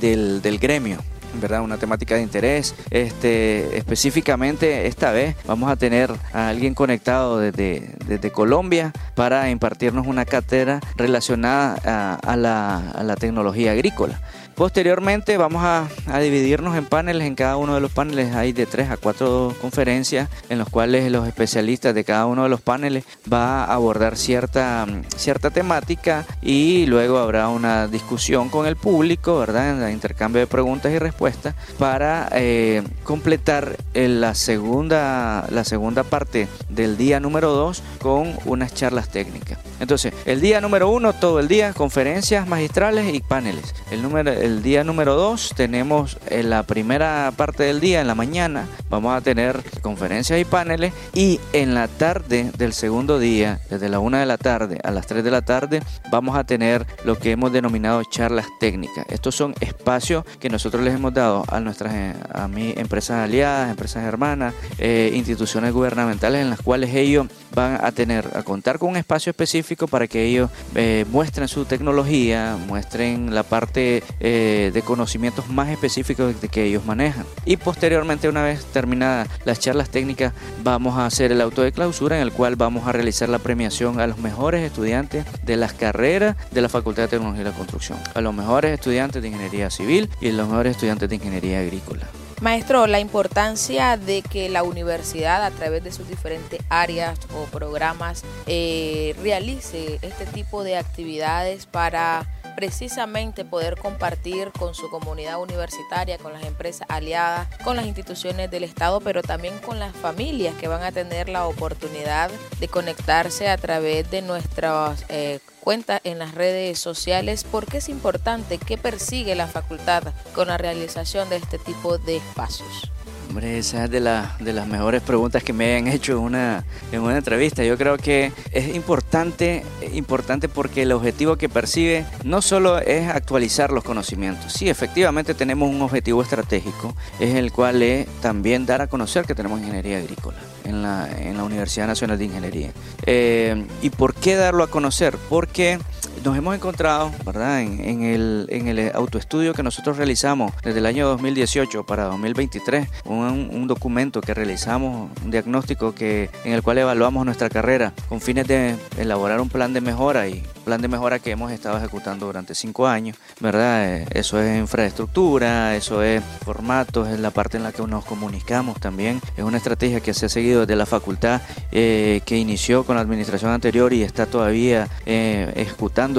del, 0.01 0.43
del 0.43 0.59
gremio 0.59 0.99
¿verdad? 1.41 1.63
Una 1.63 1.79
temática 1.79 2.15
de 2.17 2.23
interés. 2.23 2.75
Este, 2.91 3.77
específicamente 3.77 4.87
esta 4.87 5.11
vez 5.13 5.37
vamos 5.47 5.71
a 5.71 5.77
tener 5.77 6.13
a 6.33 6.49
alguien 6.49 6.75
conectado 6.75 7.39
desde, 7.39 7.95
desde 8.07 8.31
Colombia 8.31 8.93
para 9.15 9.51
impartirnos 9.51 10.07
una 10.07 10.25
cátedra 10.25 10.81
relacionada 10.97 12.19
a, 12.23 12.37
la, 12.37 12.91
a 12.91 13.03
la 13.03 13.17
tecnología 13.17 13.73
agrícola. 13.73 14.21
Posteriormente 14.55 15.37
vamos 15.37 15.63
a, 15.65 15.89
dividirnos 16.21 16.77
en 16.77 16.87
paneles. 16.87 17.27
En 17.27 17.35
cada 17.35 17.57
uno 17.57 17.75
de 17.75 17.81
los 17.81 17.91
paneles 17.91 18.35
hay 18.35 18.53
de 18.53 18.67
tres 18.67 18.91
a 18.91 18.97
cuatro 18.97 19.55
conferencias 19.61 20.29
en 20.49 20.59
los 20.59 20.69
cuales 20.69 21.11
los 21.11 21.27
especialistas 21.27 21.95
de 21.95 22.05
cada 22.05 22.27
uno 22.27 22.43
de 22.45 22.49
los 22.49 22.61
paneles 22.61 23.05
va 23.33 23.65
a 23.65 23.75
abordar 23.75 24.17
cierta, 24.17 24.87
cierta 25.17 25.51
temática 25.51 26.27
y 26.43 26.87
luego 26.87 27.19
habrá 27.19 27.49
una 27.49 27.89
discusión 27.89 28.49
con 28.49 28.67
el 28.67 28.77
público, 28.77 29.39
¿verdad? 29.39 29.87
En 29.89 29.93
intercambio 29.93 30.41
de 30.41 30.47
preguntas 30.47 30.93
y 30.93 30.99
respuestas 30.99 31.55
para 31.79 32.29
eh, 32.33 32.83
completar 33.05 33.77
la 33.95 34.35
segunda, 34.35 35.47
la 35.51 35.65
segunda 35.65 36.03
parte 36.05 36.49
del 36.69 36.97
día 36.97 37.21
número 37.21 37.53
dos 37.53 37.83
con 38.01 38.37
unas 38.45 38.75
charlas 38.75 39.09
técnicas. 39.09 39.59
Entonces, 39.83 40.15
el 40.27 40.41
día 40.41 40.61
número 40.61 40.89
uno, 40.89 41.13
todo 41.13 41.41
el 41.41 41.49
día, 41.49 41.73
conferencias 41.73 42.47
magistrales 42.47 43.13
y 43.13 43.21
paneles. 43.21 43.75
El, 43.91 44.01
número, 44.01 44.31
el 44.31 44.63
día 44.63 44.85
número 44.85 45.17
dos, 45.17 45.53
tenemos 45.57 46.19
en 46.31 46.51
la 46.51 46.63
primera 46.63 47.33
parte 47.37 47.65
del 47.65 47.81
día, 47.81 48.01
en 48.01 48.07
la 48.07 48.15
mañana, 48.15 48.69
vamos 48.89 49.13
a 49.13 49.21
tener 49.21 49.61
conferencias 49.81 50.39
y 50.39 50.45
paneles. 50.45 50.93
Y 51.15 51.41
en 51.53 51.75
la 51.75 51.89
tarde 51.89 52.53
del 52.57 52.75
segundo 52.75 53.19
día, 53.19 53.61
desde 53.71 53.89
la 53.89 53.99
una 53.99 54.21
de 54.21 54.27
la 54.27 54.39
tarde 54.39 54.79
a 54.85 54.93
las 54.93 55.09
3 55.09 55.25
de 55.25 55.31
la 55.33 55.43
tarde, 55.43 55.83
vamos 56.13 56.37
a 56.37 56.45
tener 56.45 56.87
lo 57.05 57.19
que 57.19 57.33
hemos 57.33 57.53
denominado 57.53 58.05
charlas 58.05 58.47
técnicas. 58.61 59.05
Estos 59.09 59.35
son 59.35 59.53
espacios 59.59 60.25
que 60.39 60.49
nosotros 60.49 60.85
les 60.85 60.95
hemos 60.95 61.13
dado 61.13 61.45
a 61.49 61.59
nuestras 61.59 62.15
a 62.33 62.47
mi, 62.47 62.73
empresas 62.77 63.25
aliadas, 63.25 63.71
empresas 63.71 64.05
hermanas, 64.05 64.55
eh, 64.79 65.11
instituciones 65.13 65.73
gubernamentales 65.73 66.41
en 66.41 66.51
las 66.51 66.63
cuales 66.63 66.95
ellos 66.95 67.27
van 67.53 67.85
a 67.85 67.91
tener, 67.91 68.29
a 68.37 68.45
contar 68.45 68.79
con 68.79 68.91
un 68.91 68.97
espacio 68.97 69.31
específico 69.31 69.72
para 69.77 70.07
que 70.07 70.25
ellos 70.25 70.51
eh, 70.75 71.05
muestren 71.11 71.49
su 71.49 71.65
tecnología, 71.65 72.57
muestren 72.67 73.35
la 73.35 73.43
parte 73.43 74.03
eh, 74.21 74.71
de 74.73 74.83
conocimientos 74.83 75.49
más 75.49 75.69
específicos 75.69 76.41
de 76.41 76.49
que 76.49 76.65
ellos 76.65 76.85
manejan. 76.85 77.25
Y 77.45 77.57
posteriormente, 77.57 78.29
una 78.29 78.43
vez 78.43 78.65
terminadas 78.67 79.29
las 79.45 79.59
charlas 79.59 79.91
técnicas, 79.91 80.33
vamos 80.63 80.99
a 80.99 81.07
hacer 81.07 81.33
el 81.33 81.41
auto 81.41 81.63
de 81.63 81.73
clausura 81.73 82.17
en 82.17 82.23
el 82.23 82.33
cual 82.33 82.57
vamos 82.57 82.87
a 82.87 82.93
realizar 82.93 83.29
la 83.29 83.39
premiación 83.39 84.01
a 84.01 84.07
los 84.07 84.19
mejores 84.19 84.63
estudiantes 84.63 85.25
de 85.45 85.57
las 85.57 85.73
carreras 85.73 86.37
de 86.51 86.61
la 86.61 86.69
Facultad 86.69 87.05
de 87.05 87.09
Tecnología 87.09 87.43
y 87.43 87.45
la 87.45 87.53
Construcción, 87.53 87.99
a 88.15 88.21
los 88.21 88.35
mejores 88.35 88.73
estudiantes 88.73 89.23
de 89.23 89.29
Ingeniería 89.29 89.71
Civil 89.71 90.09
y 90.21 90.29
a 90.29 90.33
los 90.33 90.49
mejores 90.49 90.73
estudiantes 90.73 91.09
de 91.09 91.17
Ingeniería 91.17 91.61
Agrícola. 91.61 92.07
Maestro, 92.43 92.89
la 92.89 92.99
importancia 92.99 93.97
de 93.97 94.21
que 94.21 94.49
la 94.49 94.65
universidad 94.65 95.45
a 95.45 95.53
través 95.53 95.85
de 95.85 95.93
sus 95.93 96.09
diferentes 96.09 96.61
áreas 96.71 97.17
o 97.37 97.45
programas 97.45 98.25
eh, 98.49 99.15
realice 99.23 100.01
este 100.03 100.27
tipo 100.27 100.65
de 100.65 100.77
actividades 100.77 101.67
para 101.67 102.27
precisamente 102.55 103.45
poder 103.45 103.79
compartir 103.79 104.53
con 104.53 104.75
su 104.75 104.91
comunidad 104.91 105.41
universitaria, 105.41 106.19
con 106.19 106.33
las 106.33 106.45
empresas 106.45 106.87
aliadas, 106.89 107.49
con 107.65 107.77
las 107.77 107.87
instituciones 107.87 108.51
del 108.51 108.65
Estado, 108.65 109.01
pero 109.01 109.23
también 109.23 109.59
con 109.59 109.79
las 109.79 109.95
familias 109.97 110.55
que 110.57 110.69
van 110.69 110.83
a 110.83 110.93
tener 110.93 111.29
la 111.29 111.47
oportunidad 111.47 112.31
de 112.61 112.69
conectarse 112.69 113.49
a 113.49 113.57
través 113.57 114.11
de 114.11 114.23
nuestras 114.23 115.05
eh, 115.09 115.41
cuentas 115.61 116.01
en 116.05 116.19
las 116.19 116.35
redes 116.35 116.79
sociales. 116.79 117.45
¿Por 117.45 117.67
qué 117.67 117.79
es 117.79 117.89
importante? 117.89 118.59
¿Qué 118.59 118.77
persigue 118.77 119.35
la 119.35 119.47
facultad 119.47 120.03
con 120.35 120.49
la 120.49 120.59
realización 120.59 121.29
de 121.31 121.37
este 121.37 121.59
tipo 121.59 121.99
de 121.99 122.17
espacios? 122.17 122.92
Hombre, 123.33 123.57
esa 123.57 123.85
es 123.85 123.91
de, 123.91 123.99
de 124.01 124.53
las 124.53 124.67
mejores 124.67 125.01
preguntas 125.01 125.43
que 125.43 125.55
me 125.55 125.75
han 125.75 125.89
hecho 125.89 126.13
en 126.13 126.19
una, 126.19 126.65
en 126.93 127.01
una 127.01 127.17
entrevista. 127.17 127.65
Yo 127.65 127.79
creo 127.79 127.97
que 127.97 128.31
es 128.53 128.75
importante, 128.75 129.65
importante 129.95 130.51
porque 130.51 130.83
el 130.83 130.93
objetivo 130.93 131.37
que 131.37 131.49
percibe 131.49 132.05
no 132.25 132.43
solo 132.43 132.79
es 132.79 133.09
actualizar 133.09 133.71
los 133.71 133.85
conocimientos. 133.85 134.53
Sí, 134.53 134.69
efectivamente 134.69 135.33
tenemos 135.33 135.71
un 135.71 135.81
objetivo 135.81 136.21
estratégico, 136.21 136.95
es 137.21 137.35
el 137.35 137.53
cual 137.53 137.81
es 137.81 138.07
también 138.21 138.67
dar 138.67 138.83
a 138.83 138.87
conocer 138.87 139.25
que 139.25 139.35
tenemos 139.35 139.61
ingeniería 139.61 139.97
agrícola 139.97 140.37
en 140.65 140.83
la, 140.83 141.09
en 141.19 141.39
la 141.39 141.45
Universidad 141.45 141.87
Nacional 141.87 142.19
de 142.19 142.27
Ingeniería. 142.27 142.73
Eh, 143.07 143.65
¿Y 143.81 143.89
por 143.89 144.13
qué 144.13 144.35
darlo 144.35 144.63
a 144.63 144.67
conocer? 144.67 145.17
Porque 145.31 145.79
nos 146.23 146.37
hemos 146.37 146.55
encontrado, 146.55 147.11
¿verdad? 147.25 147.63
En, 147.63 148.03
el, 148.03 148.91
autoestudio 148.95 149.55
que 149.55 149.63
nosotros 149.63 149.97
realizamos 149.97 150.53
desde 150.63 150.79
el 150.79 150.87
año 150.87 151.07
2018 151.09 151.85
para 151.85 152.05
2023, 152.05 152.89
un, 153.05 153.51
un, 153.53 153.67
documento 153.67 154.21
que 154.21 154.35
realizamos, 154.35 155.11
un 155.25 155.31
diagnóstico 155.31 155.95
que, 155.95 156.31
en 156.45 156.53
el 156.53 156.63
cual 156.63 156.79
evaluamos 156.79 157.25
nuestra 157.25 157.49
carrera 157.49 157.93
con 158.09 158.21
fines 158.21 158.47
de 158.47 158.77
elaborar 158.99 159.41
un 159.41 159.49
plan 159.49 159.73
de 159.73 159.81
mejora 159.81 160.29
y 160.29 160.43
plan 160.63 160.81
de 160.81 160.89
mejora 160.89 161.19
que 161.19 161.31
hemos 161.31 161.51
estado 161.53 161.77
ejecutando 161.77 162.27
durante 162.27 162.55
cinco 162.55 162.87
años, 162.87 163.17
¿verdad? 163.41 163.95
Eh, 163.95 164.07
eso 164.13 164.41
es 164.41 164.59
infraestructura, 164.59 165.77
eso 165.77 166.03
es 166.03 166.23
formatos, 166.45 167.09
es 167.09 167.21
la 167.21 167.31
parte 167.31 167.57
en 167.57 167.65
la 167.65 167.73
que 167.73 167.83
nos 167.83 168.05
comunicamos 168.05 168.81
también, 168.81 169.21
es 169.37 169.45
una 169.45 169.57
estrategia 169.57 170.01
que 170.01 170.15
se 170.15 170.27
ha 170.27 170.29
seguido 170.29 170.61
desde 170.61 170.77
la 170.77 170.87
facultad, 170.87 171.43
eh, 171.73 172.21
que 172.25 172.39
inició 172.39 172.85
con 172.85 172.97
la 172.97 173.03
administración 173.03 173.51
anterior 173.51 173.93
y 173.93 174.03
está 174.03 174.27
todavía 174.27 174.89
eh, 175.07 175.53
ejecutando 175.57 176.12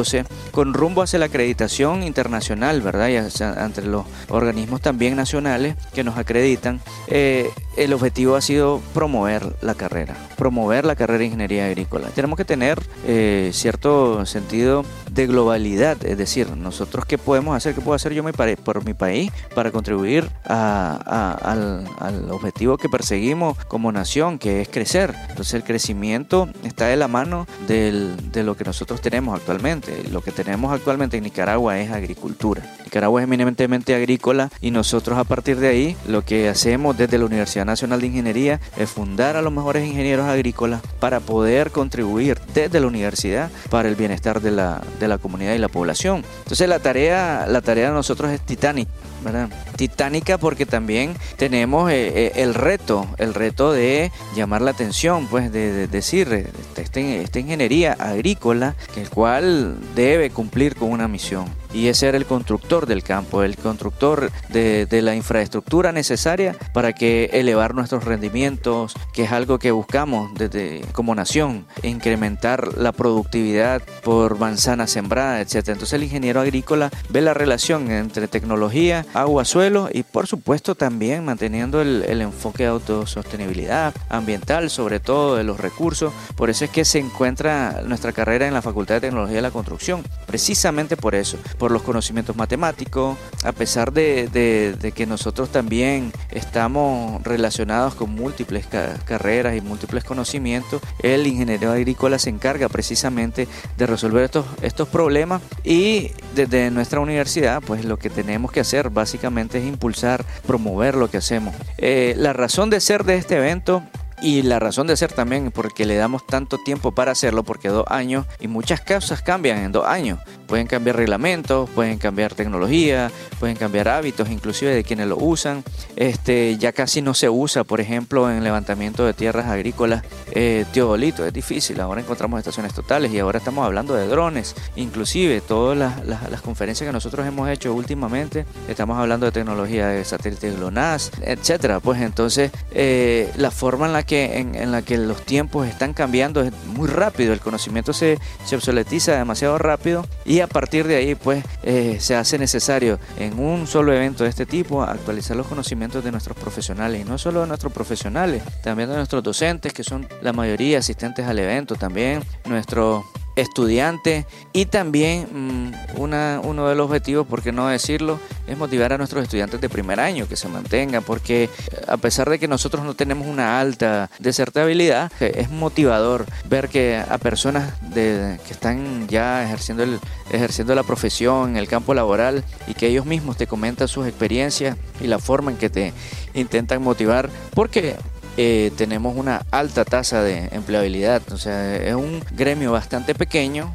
con 0.52 0.74
rumbo 0.74 1.02
hacia 1.02 1.20
la 1.20 1.26
acreditación 1.26 2.04
internacional, 2.04 2.82
¿verdad? 2.82 3.10
Y 3.10 3.16
entre 3.16 3.86
los 3.86 4.06
organismos 4.30 4.82
también 4.82 5.16
nacionales 5.16 5.76
que 5.94 6.04
nos 6.04 6.18
acreditan. 6.18 6.82
Eh, 7.08 7.50
el 7.78 7.94
objetivo 7.94 8.36
ha 8.36 8.42
sido 8.42 8.82
promover 8.94 9.56
la 9.62 9.76
carrera, 9.76 10.16
promover 10.44 10.84
la 10.84 10.98
carrera 10.98 11.20
de 11.20 11.26
ingeniería 11.28 11.68
agrícola. 11.68 12.10
Tenemos 12.10 12.36
que 12.36 12.44
tener 12.44 12.78
eh, 13.08 13.52
cierto 13.54 14.26
sentido 14.26 14.84
de 15.10 15.26
globalidad, 15.26 16.06
es 16.06 16.18
decir, 16.18 16.50
nosotros 16.58 17.06
qué 17.06 17.18
podemos 17.18 17.56
hacer, 17.56 17.74
qué 17.74 17.80
puedo 17.80 17.96
hacer 17.96 18.12
yo 18.12 18.26
por 18.62 18.84
mi 18.84 18.94
país 18.94 19.32
para 19.56 19.72
contribuir 19.72 20.30
al, 20.44 21.86
objetivo 22.30 22.78
que 22.78 22.90
perseguimos 22.90 23.58
como 23.70 23.94
nación, 23.94 24.38
que 24.38 24.60
es 24.60 24.68
crecer. 24.68 25.16
Entonces 25.30 25.54
el 25.54 25.64
crecimiento 25.64 26.50
está 26.66 26.88
de 26.88 26.98
la 26.98 27.08
mano 27.08 27.48
de 27.66 28.44
lo 28.44 28.58
que 28.58 28.66
nosotros 28.66 29.00
tenemos 29.00 29.40
actualmente. 29.40 30.04
Lo 30.12 30.20
que 30.20 30.34
tenemos 30.34 30.74
actualmente 30.74 31.16
en 31.16 31.24
Nicaragua 31.24 31.80
es 31.80 31.90
agricultura. 31.90 32.64
Nicaragua 32.84 33.22
es 33.22 33.28
eminentemente 33.28 33.96
agrícola 33.96 34.50
y 34.60 34.72
nosotros 34.72 35.18
a 35.18 35.24
partir 35.24 35.58
de 35.60 35.70
ahí 35.70 35.98
lo 36.06 36.26
que 36.26 36.50
hacemos 36.50 36.98
desde 36.98 37.18
la 37.18 37.26
Universidad 37.26 37.66
Nacional 37.66 38.02
de 38.02 38.08
Ingeniería 38.08 38.60
es 38.76 38.90
fundar 38.90 39.38
a 39.38 39.42
los 39.42 39.54
mejores 39.54 39.88
ingenieros 39.88 40.28
agrícolas 40.34 40.82
para 41.00 41.20
poder 41.20 41.72
contribuir 41.72 42.40
desde 42.54 42.80
la 42.80 42.88
universidad 42.88 43.50
para 43.70 43.90
el 43.90 43.96
bienestar 43.96 44.42
de 44.42 44.52
la, 44.52 44.82
de 45.00 45.08
la 45.08 45.18
comunidad 45.18 45.54
y 45.54 45.58
la 45.58 45.70
población. 45.70 46.24
Entonces 46.40 46.68
la 46.68 46.80
tarea, 46.80 47.46
la 47.48 47.62
tarea 47.62 47.88
de 47.88 47.94
nosotros 47.94 48.32
es 48.32 48.42
titánica. 48.42 48.92
¿verdad? 49.24 49.50
Titánica 49.74 50.38
porque 50.38 50.66
también 50.66 51.16
tenemos 51.38 51.92
eh, 51.92 52.12
eh, 52.16 52.32
el 52.36 52.54
reto, 52.54 53.08
el 53.18 53.34
reto 53.34 53.72
de 53.72 54.12
llamar 54.36 54.62
la 54.62 54.72
atención, 54.72 55.28
pues 55.28 55.52
de, 55.52 55.88
decir, 55.88 56.32
eh, 56.32 56.48
este, 56.78 57.22
esta 57.22 57.40
ingeniería 57.40 57.94
agrícola, 57.94 58.76
el 58.96 59.10
cual 59.10 59.78
debe 59.96 60.30
cumplir 60.30 60.76
con 60.76 60.92
una 60.92 61.08
misión 61.08 61.46
y 61.74 61.88
es 61.88 61.98
ser 61.98 62.16
el 62.16 62.26
constructor 62.26 62.86
del 62.86 63.04
campo, 63.04 63.44
el 63.44 63.58
constructor 63.58 64.32
de, 64.50 64.88
la 65.02 65.16
infraestructura 65.16 65.92
necesaria 65.92 66.56
para 66.72 66.94
que 66.94 67.32
elevar 67.34 67.74
nuestros 67.74 68.06
rendimientos, 68.06 68.94
que 69.12 69.24
es 69.24 69.32
algo 69.32 69.58
que 69.60 69.72
buscamos 69.72 70.32
desde 70.36 70.82
como 70.94 71.16
nación, 71.16 71.66
incrementar 71.82 72.78
la 72.78 72.92
productividad 72.92 73.82
por 74.04 74.38
manzana 74.38 74.88
sembrada, 74.88 75.42
etc. 75.42 75.56
Entonces 75.70 75.94
el 75.94 76.04
ingeniero 76.04 76.40
agrícola 76.40 76.92
ve 77.10 77.22
la 77.22 77.34
relación 77.34 77.90
entre 77.92 78.28
tecnología, 78.28 79.06
agua, 79.14 79.44
suelo 79.44 79.63
y 79.94 80.04
por 80.04 80.28
supuesto 80.28 80.76
también 80.76 81.24
manteniendo 81.24 81.82
el, 81.82 82.04
el 82.08 82.22
enfoque 82.22 82.64
de 82.64 82.70
autosostenibilidad 82.70 83.94
ambiental, 84.10 84.70
sobre 84.70 85.00
todo 85.00 85.38
de 85.38 85.46
los 85.46 85.60
recursos. 85.60 86.12
Por 86.36 86.50
eso 86.50 86.66
es 86.66 86.72
que 86.72 86.84
se 86.84 87.00
encuentra 87.00 87.82
nuestra 87.86 88.12
carrera 88.12 88.46
en 88.46 88.54
la 88.54 88.62
Facultad 88.62 88.96
de 88.96 89.02
Tecnología 89.02 89.38
de 89.38 89.42
la 89.42 89.52
Construcción, 89.52 90.04
precisamente 90.26 90.98
por 90.98 91.16
eso 91.16 91.38
por 91.58 91.72
los 91.72 91.82
conocimientos 91.82 92.36
matemáticos, 92.36 93.18
a 93.44 93.54
pesar 93.54 93.94
de, 93.94 94.92
que 94.94 95.06
nosotros 95.06 95.50
también 95.50 96.12
estamos 96.32 97.24
relacionados 97.24 97.96
con 97.96 98.14
múltiples 98.14 98.66
carreras 99.06 99.56
y 99.56 99.62
múltiples 99.62 100.04
conocimientos, 100.04 100.82
el 101.00 101.26
ingeniero 101.26 101.72
agrícola 101.72 102.20
se 102.20 102.30
encarga 102.30 102.68
precisamente 102.68 103.48
de 103.78 103.88
resolver 103.88 104.24
estos, 104.24 104.46
estos 104.62 104.90
problemas 104.90 105.42
y 105.64 106.12
desde 106.36 106.70
nuestra 106.72 107.00
universidad 107.00 107.62
pues 107.66 107.86
lo 107.86 107.98
que 107.98 108.10
tenemos 108.10 108.52
que 108.52 108.60
hacer 108.60 108.90
básicamente 108.90 109.53
es 109.56 109.66
impulsar, 109.66 110.26
promover 110.46 110.96
lo 110.96 111.10
que 111.10 111.18
hacemos. 111.18 111.56
Eh, 111.78 112.14
la 112.18 112.34
razón 112.34 112.70
de 112.70 112.80
ser 112.80 113.04
de 113.04 113.16
este 113.16 113.38
evento 113.38 113.84
y 114.22 114.42
la 114.42 114.58
razón 114.58 114.88
de 114.88 114.96
ser 114.96 115.12
también 115.12 115.52
porque 115.52 115.86
le 115.86 115.96
damos 115.96 116.26
tanto 116.26 116.58
tiempo 116.58 116.94
para 116.94 117.12
hacerlo, 117.12 117.44
porque 117.44 117.68
dos 117.68 117.86
años 117.90 118.26
y 118.40 118.48
muchas 118.48 118.80
cosas 118.80 119.22
cambian 119.22 119.58
en 119.60 119.72
dos 119.72 119.86
años. 119.86 120.20
Pueden 120.54 120.68
cambiar 120.68 120.98
reglamentos, 120.98 121.68
pueden 121.72 121.98
cambiar 121.98 122.36
tecnología, 122.36 123.10
pueden 123.40 123.56
cambiar 123.56 123.88
hábitos, 123.88 124.30
inclusive 124.30 124.76
de 124.76 124.84
quienes 124.84 125.08
lo 125.08 125.18
usan. 125.18 125.64
Este, 125.96 126.60
ya 126.60 126.72
casi 126.74 127.02
no 127.02 127.16
se 127.16 127.28
usa, 127.28 127.64
por 127.64 127.82
ejemplo, 127.82 128.30
en 128.30 128.44
levantamiento 128.44 129.04
de 129.04 129.16
tierras 129.16 129.48
agrícolas, 129.48 130.04
eh, 130.32 130.66
teodolito, 130.72 131.26
es 131.26 131.34
difícil. 131.34 131.82
Ahora 131.82 132.02
encontramos 132.02 132.38
estaciones 132.38 132.72
totales 132.76 133.12
y 133.12 133.18
ahora 133.18 133.40
estamos 133.40 133.66
hablando 133.66 133.96
de 133.96 134.06
drones. 134.06 134.56
Inclusive 134.76 135.42
todas 135.42 135.76
las, 135.76 136.42
conferencias 136.44 136.88
que 136.88 136.94
nosotros 136.94 137.26
hemos 137.26 137.50
hecho 137.50 137.74
últimamente, 137.74 138.46
estamos 138.68 139.00
hablando 139.00 139.26
de 139.26 139.32
tecnología 139.32 139.88
de 139.88 140.06
satélite 140.06 140.52
GLONASS, 140.52 141.14
etcétera. 141.24 141.80
Pues 141.80 142.00
entonces, 142.00 142.52
eh, 142.74 143.32
la 143.38 143.50
forma 143.50 143.88
en 143.88 143.94
la 143.94 144.04
que 144.04 144.38
en, 144.38 144.72
la 144.72 144.84
que 144.84 145.00
los 145.00 145.24
tiempos 145.24 145.68
están 145.68 145.94
cambiando 145.94 146.42
es 146.42 146.54
muy 146.68 146.88
rápido, 146.88 147.34
el 147.34 147.40
conocimiento 147.40 147.92
se, 147.92 148.20
se 148.46 148.56
obsoletiza 148.56 149.18
demasiado 149.18 149.58
rápido 149.58 150.06
y 150.26 150.43
a 150.44 150.48
partir 150.48 150.88
de 150.88 150.96
ahí 150.96 151.16
pues 151.16 151.44
eh, 151.64 151.98
se 152.00 152.16
hace 152.16 152.38
necesario 152.38 153.00
en 153.18 153.40
un 153.40 153.68
solo 153.68 153.94
evento 153.94 154.24
de 154.24 154.30
este 154.30 154.46
tipo 154.46 154.84
actualizar 154.84 155.36
los 155.36 155.48
conocimientos 155.48 156.04
de 156.04 156.12
nuestros 156.12 156.38
profesionales 156.38 157.02
y 157.02 157.10
no 157.10 157.18
solo 157.18 157.42
de 157.42 157.48
nuestros 157.48 157.74
profesionales, 157.74 158.44
también 158.62 158.90
de 158.90 158.96
nuestros 158.96 159.24
docentes 159.24 159.74
que 159.74 159.84
son 159.84 160.08
la 160.22 160.34
mayoría 160.34 160.80
asistentes 160.80 161.26
al 161.28 161.40
evento, 161.40 161.76
también 161.76 162.22
nuestros 162.46 163.04
estudiantes 163.36 164.26
y 164.52 164.66
también 164.66 165.28
mm, 165.32 166.00
una, 166.00 166.40
uno 166.44 166.68
de 166.68 166.76
los 166.76 166.86
objetivos, 166.86 167.26
por 167.28 167.42
qué 167.42 167.52
no 167.52 167.68
decirlo, 167.68 168.20
es 168.48 168.58
motivar 168.58 168.94
a 168.94 168.98
nuestros 168.98 169.24
estudiantes 169.24 169.62
de 169.62 169.70
primer 169.70 170.00
año 170.00 170.28
que 170.28 170.36
se 170.36 170.48
mantengan, 170.48 171.04
porque 171.04 171.44
eh, 171.44 171.50
a 171.88 171.98
pesar 171.98 172.30
de 172.30 172.40
que 172.40 172.48
nosotros 172.48 172.84
no 172.84 172.94
tenemos 172.94 173.28
una 173.28 173.60
alta 173.60 174.10
desertabilidad, 174.20 175.12
eh, 175.20 175.34
es 175.36 175.50
motivador 175.50 176.26
ver 176.50 176.70
que 176.70 176.98
a 176.98 177.18
personas 177.18 177.74
que 177.94 178.38
están 178.50 179.08
ya 179.08 179.44
ejerciendo, 179.44 179.84
el, 179.84 180.00
ejerciendo 180.32 180.76
la 180.76 180.84
profesión 180.84 181.52
en 181.52 181.58
el 181.58 181.68
campo 181.68 181.94
laboral 181.94 182.44
y 182.68 182.74
que 182.74 182.88
ellos 182.88 183.06
mismos 183.06 183.38
te 183.38 183.48
comentan 183.48 183.88
sus 183.88 184.08
experiencias 184.08 184.78
y 185.02 185.08
la 185.08 185.20
forma 185.20 185.52
en 185.52 185.58
que 185.58 185.70
te 185.70 185.94
intentan 186.34 186.82
motivar, 186.82 187.30
porque 187.54 187.96
eh, 188.38 188.72
tenemos 188.76 189.16
una 189.16 189.46
alta 189.52 189.86
tasa 189.86 190.22
de 190.24 190.50
empleabilidad. 190.52 191.22
O 191.32 191.38
sea, 191.38 191.76
es 191.76 191.94
un 191.94 192.22
gremio 192.32 192.72
bastante 192.72 193.16
pequeño. 193.16 193.74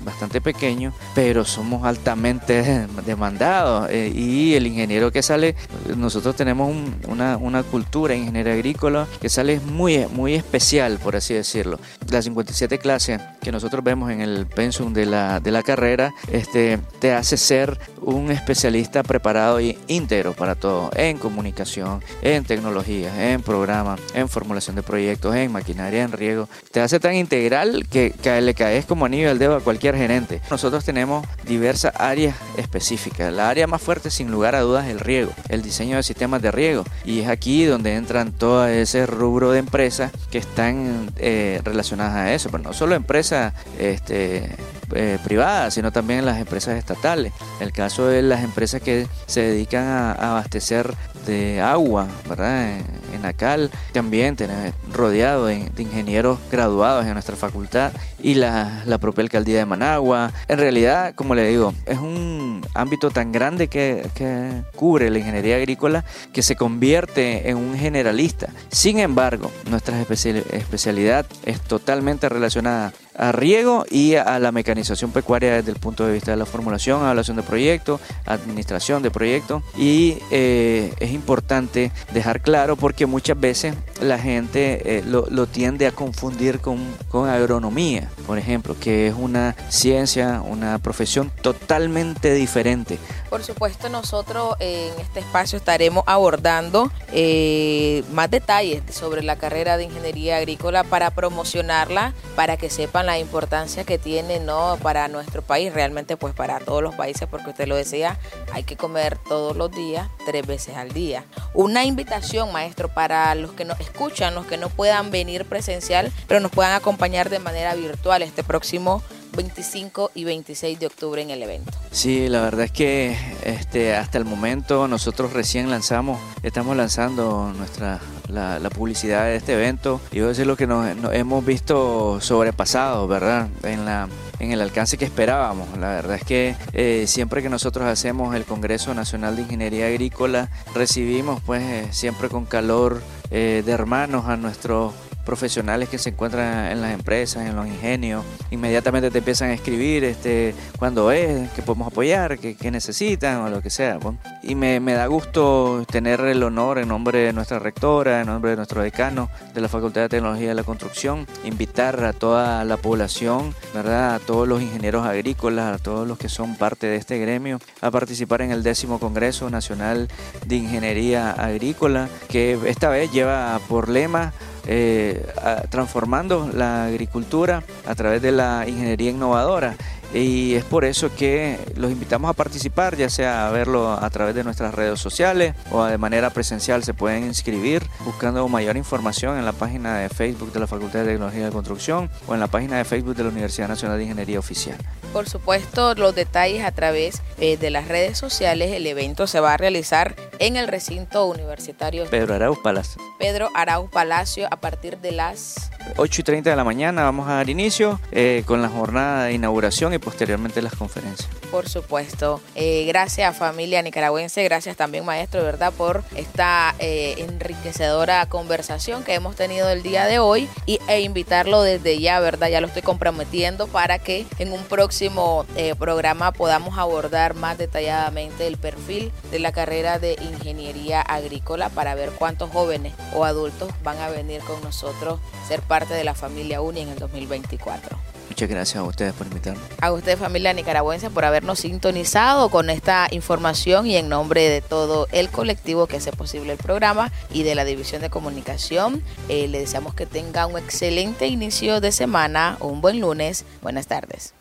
Bastante 0.00 0.40
pequeño, 0.40 0.92
pero 1.14 1.44
somos 1.44 1.84
altamente 1.84 2.86
demandados. 3.06 3.88
Eh, 3.90 4.12
y 4.14 4.54
el 4.54 4.66
ingeniero 4.66 5.12
que 5.12 5.22
sale, 5.22 5.54
nosotros 5.96 6.36
tenemos 6.36 6.74
una, 7.06 7.36
una, 7.36 7.62
cultura 7.62 8.14
ingeniero 8.14 8.52
agrícola 8.52 9.06
que 9.20 9.28
sale 9.28 9.60
muy, 9.60 10.06
muy 10.12 10.34
especial, 10.34 10.98
por 10.98 11.16
así 11.16 11.34
decirlo. 11.34 11.78
Las 12.08 12.24
57 12.24 12.78
clases 12.78 13.20
que 13.42 13.52
nosotros 13.52 13.84
vemos 13.84 14.10
en 14.10 14.20
el 14.20 14.46
pensum 14.46 14.92
de 14.92 15.06
la, 15.06 15.40
de 15.40 15.50
la 15.50 15.62
carrera, 15.62 16.14
este, 16.32 16.78
te 16.98 17.12
hace 17.12 17.36
ser 17.36 17.78
un 18.14 18.30
especialista 18.30 19.02
preparado 19.02 19.60
y 19.60 19.78
íntegro 19.86 20.32
para 20.32 20.54
todo, 20.54 20.90
en 20.94 21.18
comunicación, 21.18 22.02
en 22.22 22.44
tecnología, 22.44 23.32
en 23.32 23.42
programas 23.42 24.00
en 24.14 24.28
formulación 24.28 24.76
de 24.76 24.82
proyectos, 24.82 25.34
en 25.34 25.52
maquinaria, 25.52 26.02
en 26.02 26.12
riego. 26.12 26.48
Te 26.70 26.80
hace 26.80 27.00
tan 27.00 27.14
integral 27.14 27.86
que, 27.90 28.14
le 28.40 28.54
caes 28.54 28.84
como 28.84 29.06
anillo 29.06 29.30
al 29.30 29.38
dedo 29.38 29.56
a 29.56 29.60
cualquier 29.60 29.96
gerente. 29.96 30.40
Nosotros 30.50 30.84
tenemos 30.84 31.26
diversas 31.46 31.92
áreas 31.96 32.36
específicas. 32.56 33.32
La 33.32 33.48
área 33.48 33.66
más 33.66 33.82
fuerte, 33.82 34.10
sin 34.10 34.30
lugar 34.30 34.54
a 34.54 34.60
dudas, 34.60 34.86
es 34.86 34.92
el 34.92 35.00
riego, 35.00 35.32
el 35.48 35.62
diseño 35.62 35.96
de 35.96 36.02
sistemas 36.02 36.42
de 36.42 36.50
riego. 36.50 36.84
Y 37.04 37.20
es 37.20 37.28
aquí 37.28 37.64
donde 37.64 37.94
entran 37.94 38.32
todo 38.32 38.66
ese 38.66 39.06
rubro 39.06 39.50
de 39.50 39.58
empresas 39.58 40.12
que 40.30 40.38
están 40.38 41.10
eh, 41.16 41.60
relacionadas 41.64 42.14
a 42.14 42.34
eso. 42.34 42.50
Pero 42.50 42.62
no 42.62 42.72
solo 42.72 42.94
empresas 42.94 43.54
este, 43.78 44.56
eh, 44.94 45.18
privadas, 45.22 45.74
sino 45.74 45.92
también 45.92 46.24
las 46.24 46.38
empresas 46.38 46.76
estatales. 46.76 47.32
El 47.60 47.72
caso 47.72 48.06
de 48.06 48.22
las 48.22 48.42
empresas 48.42 48.80
que 48.80 49.06
se 49.26 49.42
dedican 49.42 49.84
a, 49.86 50.12
abastecer 50.12 50.94
de 51.26 51.60
agua, 51.60 52.08
¿verdad? 52.28 52.78
En, 52.78 52.98
ACAL 53.20 53.70
también 53.92 54.36
tenemos 54.36 54.72
rodeado 54.92 55.46
de, 55.46 55.70
ingenieros 55.76 56.38
graduados 56.52 57.04
en 57.04 57.14
nuestra 57.14 57.34
facultad 57.34 57.90
y 58.22 58.34
la, 58.34 58.84
la, 58.86 58.98
propia 58.98 59.22
alcaldía 59.22 59.58
de 59.58 59.66
Managua. 59.66 60.32
En 60.46 60.58
realidad, 60.58 61.14
como 61.16 61.34
le 61.34 61.48
digo, 61.48 61.74
es 61.84 61.98
un 61.98 62.64
ámbito 62.74 63.10
tan 63.10 63.32
grande 63.32 63.66
que, 63.66 64.06
que 64.14 64.62
cubre 64.76 65.10
la 65.10 65.18
ingeniería 65.18 65.56
agrícola 65.56 66.04
que 66.32 66.42
se 66.42 66.54
convierte 66.54 67.50
en 67.50 67.56
un 67.56 67.76
generalista. 67.76 68.50
Sin 68.70 69.00
embargo, 69.00 69.50
nuestra 69.68 70.00
especialidad 70.00 71.26
es 71.44 71.60
totalmente 71.60 72.28
relacionada 72.28 72.92
a 73.18 73.32
riego 73.32 73.84
y 73.90 74.14
a 74.14 74.38
la 74.38 74.52
mecanización 74.52 75.10
pecuaria 75.10 75.54
desde 75.54 75.72
el 75.72 75.78
punto 75.78 76.06
de 76.06 76.12
vista 76.12 76.30
de 76.30 76.36
la 76.36 76.46
formulación, 76.46 77.02
evaluación 77.02 77.36
de 77.36 77.42
proyectos, 77.42 78.00
administración 78.24 79.02
de 79.02 79.10
proyectos 79.10 79.62
y 79.76 80.18
eh, 80.30 80.94
es 81.00 81.10
importante 81.12 81.92
dejar 82.12 82.40
claro 82.40 82.76
porque 82.76 83.06
muchas 83.06 83.38
veces 83.38 83.74
la 84.00 84.18
gente 84.18 84.98
eh, 84.98 85.04
lo, 85.04 85.46
tiende 85.46 85.86
a 85.86 85.92
confundir 85.92 86.60
con, 86.60 86.78
con 87.08 87.28
agronomía, 87.28 88.08
por 88.26 88.38
ejemplo, 88.38 88.76
que 88.78 89.08
es 89.08 89.14
una 89.14 89.56
ciencia, 89.68 90.40
una 90.42 90.78
profesión 90.78 91.32
totalmente 91.42 92.34
diferente. 92.34 92.98
Por 93.28 93.44
supuesto, 93.44 93.88
nosotros 93.88 94.56
en 94.58 94.98
este 95.00 95.20
espacio 95.20 95.58
estaremos 95.58 96.02
abordando 96.06 96.90
eh, 97.12 98.02
más 98.12 98.30
detalles 98.30 98.82
sobre 98.90 99.22
la 99.22 99.36
carrera 99.36 99.76
de 99.76 99.84
ingeniería 99.84 100.38
agrícola 100.38 100.82
para 100.82 101.10
promocionarla, 101.10 102.14
para 102.36 102.56
que 102.56 102.70
sepan 102.70 103.06
la 103.06 103.18
importancia 103.18 103.84
que 103.84 103.98
tiene 103.98 104.40
no 104.40 104.78
para 104.82 105.08
nuestro 105.08 105.42
país, 105.42 105.72
realmente 105.72 106.16
pues 106.16 106.34
para 106.34 106.58
todos 106.58 106.82
los 106.82 106.94
países, 106.94 107.28
porque 107.30 107.50
usted 107.50 107.68
lo 107.68 107.76
decía, 107.76 108.18
hay 108.52 108.64
que 108.64 108.76
comer 108.76 109.18
todos 109.18 109.56
los 109.56 109.70
días, 109.70 110.08
tres 110.24 110.46
veces 110.46 110.76
al 110.76 110.92
día. 110.92 111.24
Una 111.52 111.84
invitación, 111.84 112.50
maestro, 112.52 112.88
para 112.88 113.34
los 113.34 113.52
que 113.52 113.64
nos 113.64 113.78
escuchan, 113.80 114.34
los 114.34 114.46
que 114.46 114.56
no 114.56 114.70
puedan 114.70 115.10
venir 115.10 115.44
presencial, 115.44 116.10
pero 116.26 116.40
nos 116.40 116.50
puedan 116.50 116.72
acompañar 116.72 117.28
de 117.28 117.40
manera 117.40 117.74
virtual 117.74 118.22
este 118.22 118.42
próximo 118.42 119.02
25 119.36 120.12
y 120.14 120.24
26 120.24 120.78
de 120.78 120.86
octubre 120.86 121.22
en 121.22 121.30
el 121.30 121.42
evento. 121.42 121.72
Sí, 121.90 122.28
la 122.28 122.42
verdad 122.42 122.66
es 122.66 122.72
que 122.72 123.16
este, 123.44 123.94
hasta 123.94 124.18
el 124.18 124.24
momento 124.24 124.88
nosotros 124.88 125.32
recién 125.32 125.70
lanzamos, 125.70 126.20
estamos 126.42 126.76
lanzando 126.76 127.52
nuestra 127.56 128.00
la, 128.28 128.70
publicidad 128.70 129.24
de 129.24 129.36
este 129.36 129.54
evento 129.54 130.00
y 130.12 130.18
eso 130.18 130.30
es 130.30 130.46
lo 130.46 130.56
que 130.56 130.66
nos, 130.66 130.86
hemos 131.12 131.44
visto 131.44 132.20
sobrepasado, 132.20 133.08
¿verdad? 133.08 133.48
En 133.62 133.84
la 133.84 134.08
en 134.40 134.52
el 134.52 134.60
alcance 134.60 134.96
que 134.96 135.04
esperábamos. 135.04 135.76
La 135.78 135.88
verdad 135.88 136.16
es 136.16 136.24
que 136.24 136.54
eh, 136.72 137.04
siempre 137.06 137.42
que 137.42 137.48
nosotros 137.48 137.86
hacemos 137.86 138.34
el 138.34 138.44
Congreso 138.44 138.94
Nacional 138.94 139.36
de 139.36 139.42
Ingeniería 139.42 139.86
Agrícola, 139.86 140.48
recibimos 140.74 141.42
pues 141.42 141.62
eh, 141.62 141.88
siempre 141.90 142.28
con 142.28 142.44
calor 142.44 143.02
eh, 143.30 143.62
de 143.64 143.72
hermanos 143.72 144.26
a 144.26 144.36
nuestros 144.36 144.94
profesionales 145.28 145.90
que 145.90 145.98
se 145.98 146.08
encuentran 146.08 146.72
en 146.72 146.80
las 146.80 146.94
empresas, 146.94 147.46
en 147.46 147.54
los 147.54 147.66
ingenios, 147.66 148.24
inmediatamente 148.50 149.10
te 149.10 149.18
empiezan 149.18 149.50
a 149.50 149.52
escribir 149.52 150.02
este, 150.04 150.54
cuándo 150.78 151.12
es, 151.12 151.50
qué 151.50 151.60
podemos 151.60 151.88
apoyar, 151.88 152.38
qué, 152.38 152.70
necesitan 152.70 153.42
o 153.42 153.50
lo 153.50 153.60
que 153.60 153.68
sea. 153.68 153.98
Y 154.42 154.54
me, 154.54 154.80
da 154.80 155.04
gusto 155.06 155.84
tener 155.92 156.20
el 156.20 156.42
honor 156.42 156.78
en 156.78 156.88
nombre 156.88 157.18
de 157.18 157.34
nuestra 157.34 157.58
rectora, 157.58 158.22
en 158.22 158.28
nombre 158.28 158.52
de 158.52 158.56
nuestro 158.56 158.80
decano 158.80 159.28
de 159.52 159.60
la 159.60 159.68
Facultad 159.68 160.00
de 160.00 160.08
Tecnología 160.08 160.48
de 160.48 160.54
la 160.54 160.64
Construcción, 160.64 161.26
invitar 161.44 162.02
a 162.04 162.14
toda 162.14 162.64
la 162.64 162.78
población, 162.78 163.54
¿verdad? 163.74 164.14
a 164.14 164.20
todos 164.20 164.48
los 164.48 164.62
ingenieros 164.62 165.04
agrícolas, 165.04 165.74
a 165.74 165.82
todos 165.82 166.08
los 166.08 166.16
que 166.16 166.30
son 166.30 166.56
parte 166.56 166.86
de 166.86 166.96
este 166.96 167.18
gremio, 167.18 167.58
a 167.82 167.90
participar 167.90 168.40
en 168.40 168.50
el 168.50 168.62
décimo 168.62 168.98
Congreso 168.98 169.50
Nacional 169.50 170.08
de 170.46 170.56
Ingeniería 170.56 171.32
Agrícola, 171.32 172.08
que 172.30 172.58
esta 172.64 172.88
vez 172.88 173.12
lleva 173.12 173.60
por 173.68 173.90
lema 173.90 174.32
eh, 174.66 175.24
transformando 175.70 176.50
la 176.52 176.86
agricultura 176.86 177.62
a 177.86 177.94
través 177.94 178.22
de 178.22 178.32
la 178.32 178.64
ingeniería 178.66 179.10
innovadora 179.10 179.76
y 180.14 180.54
es 180.54 180.64
por 180.64 180.84
eso 180.84 181.14
que 181.14 181.58
los 181.76 181.90
invitamos 181.90 182.30
a 182.30 182.32
participar, 182.32 182.96
ya 182.96 183.10
sea 183.10 183.48
a 183.48 183.50
verlo 183.50 183.92
a 183.92 184.10
través 184.10 184.34
de 184.34 184.44
nuestras 184.44 184.74
redes 184.74 185.00
sociales 185.00 185.54
o 185.70 185.84
de 185.84 185.98
manera 185.98 186.30
presencial 186.30 186.82
se 186.82 186.94
pueden 186.94 187.24
inscribir 187.24 187.82
buscando 188.04 188.46
mayor 188.48 188.76
información 188.76 189.38
en 189.38 189.44
la 189.44 189.52
página 189.52 189.98
de 189.98 190.08
Facebook 190.08 190.52
de 190.52 190.60
la 190.60 190.66
Facultad 190.66 191.00
de 191.00 191.06
Tecnología 191.12 191.46
de 191.46 191.52
Construcción 191.52 192.10
o 192.26 192.34
en 192.34 192.40
la 192.40 192.46
página 192.46 192.78
de 192.78 192.84
Facebook 192.84 193.16
de 193.16 193.24
la 193.24 193.30
Universidad 193.30 193.68
Nacional 193.68 193.98
de 193.98 194.04
Ingeniería 194.04 194.38
Oficial. 194.38 194.78
Por 195.12 195.28
supuesto, 195.28 195.94
los 195.94 196.14
detalles 196.14 196.64
a 196.64 196.72
través 196.72 197.22
eh, 197.38 197.56
de 197.56 197.70
las 197.70 197.88
redes 197.88 198.18
sociales. 198.18 198.72
El 198.72 198.86
evento 198.86 199.26
se 199.26 199.40
va 199.40 199.54
a 199.54 199.56
realizar 199.56 200.14
en 200.38 200.56
el 200.56 200.68
recinto 200.68 201.26
universitario 201.26 202.04
Pedro 202.10 202.34
Arauz 202.34 202.58
Palacio. 202.58 203.00
Pedro 203.18 203.50
Arauz 203.54 203.90
Palacio 203.90 204.46
a 204.50 204.56
partir 204.56 204.98
de 204.98 205.12
las 205.12 205.70
8 205.96 206.20
y 206.20 206.24
30 206.24 206.50
de 206.50 206.56
la 206.56 206.64
mañana. 206.64 207.04
Vamos 207.04 207.28
a 207.28 207.34
dar 207.34 207.48
inicio 207.48 208.00
eh, 208.12 208.42
con 208.46 208.62
la 208.62 208.68
jornada 208.68 209.24
de 209.24 209.32
inauguración 209.32 209.94
posteriormente 210.00 210.62
las 210.62 210.74
conferencias. 210.74 211.28
Por 211.50 211.68
supuesto. 211.68 212.40
Eh, 212.54 212.84
gracias 212.86 213.36
familia 213.36 213.82
nicaragüense, 213.82 214.42
gracias 214.44 214.76
también 214.76 215.04
maestro, 215.04 215.42
¿verdad? 215.42 215.72
Por 215.72 216.04
esta 216.14 216.74
eh, 216.78 217.14
enriquecedora 217.18 218.26
conversación 218.26 219.04
que 219.04 219.14
hemos 219.14 219.36
tenido 219.36 219.68
el 219.68 219.82
día 219.82 220.06
de 220.06 220.18
hoy 220.18 220.48
y, 220.66 220.80
e 220.88 221.00
invitarlo 221.00 221.62
desde 221.62 221.98
ya, 221.98 222.20
¿verdad? 222.20 222.48
Ya 222.48 222.60
lo 222.60 222.66
estoy 222.66 222.82
comprometiendo 222.82 223.66
para 223.66 223.98
que 223.98 224.26
en 224.38 224.52
un 224.52 224.62
próximo 224.64 225.46
eh, 225.56 225.74
programa 225.76 226.32
podamos 226.32 226.78
abordar 226.78 227.34
más 227.34 227.58
detalladamente 227.58 228.46
el 228.46 228.58
perfil 228.58 229.12
de 229.30 229.38
la 229.38 229.52
carrera 229.52 229.98
de 229.98 230.16
ingeniería 230.20 231.00
agrícola 231.00 231.68
para 231.68 231.94
ver 231.94 232.10
cuántos 232.10 232.50
jóvenes 232.50 232.92
o 233.14 233.24
adultos 233.24 233.70
van 233.82 233.98
a 233.98 234.08
venir 234.08 234.40
con 234.42 234.60
nosotros 234.62 235.20
ser 235.46 235.62
parte 235.62 235.94
de 235.94 236.04
la 236.04 236.14
familia 236.14 236.60
UNI 236.60 236.80
en 236.82 236.88
el 236.90 236.98
2024. 236.98 238.07
Muchas 238.28 238.48
gracias 238.48 238.76
a 238.76 238.82
ustedes 238.82 239.12
por 239.14 239.26
invitarme. 239.26 239.60
A 239.80 239.92
usted, 239.92 240.18
familia 240.18 240.52
nicaragüense, 240.52 241.10
por 241.10 241.24
habernos 241.24 241.60
sintonizado 241.60 242.50
con 242.50 242.70
esta 242.70 243.08
información 243.10 243.86
y 243.86 243.96
en 243.96 244.08
nombre 244.08 244.48
de 244.48 244.60
todo 244.60 245.08
el 245.12 245.30
colectivo 245.30 245.86
que 245.86 245.96
hace 245.96 246.12
posible 246.12 246.52
el 246.52 246.58
programa 246.58 247.10
y 247.32 247.42
de 247.42 247.54
la 247.54 247.64
División 247.64 248.02
de 248.02 248.10
Comunicación, 248.10 249.02
eh, 249.28 249.48
le 249.48 249.60
deseamos 249.60 249.94
que 249.94 250.06
tenga 250.06 250.46
un 250.46 250.58
excelente 250.58 251.26
inicio 251.26 251.80
de 251.80 251.92
semana, 251.92 252.56
un 252.60 252.80
buen 252.80 253.00
lunes. 253.00 253.44
Buenas 253.62 253.86
tardes. 253.86 254.34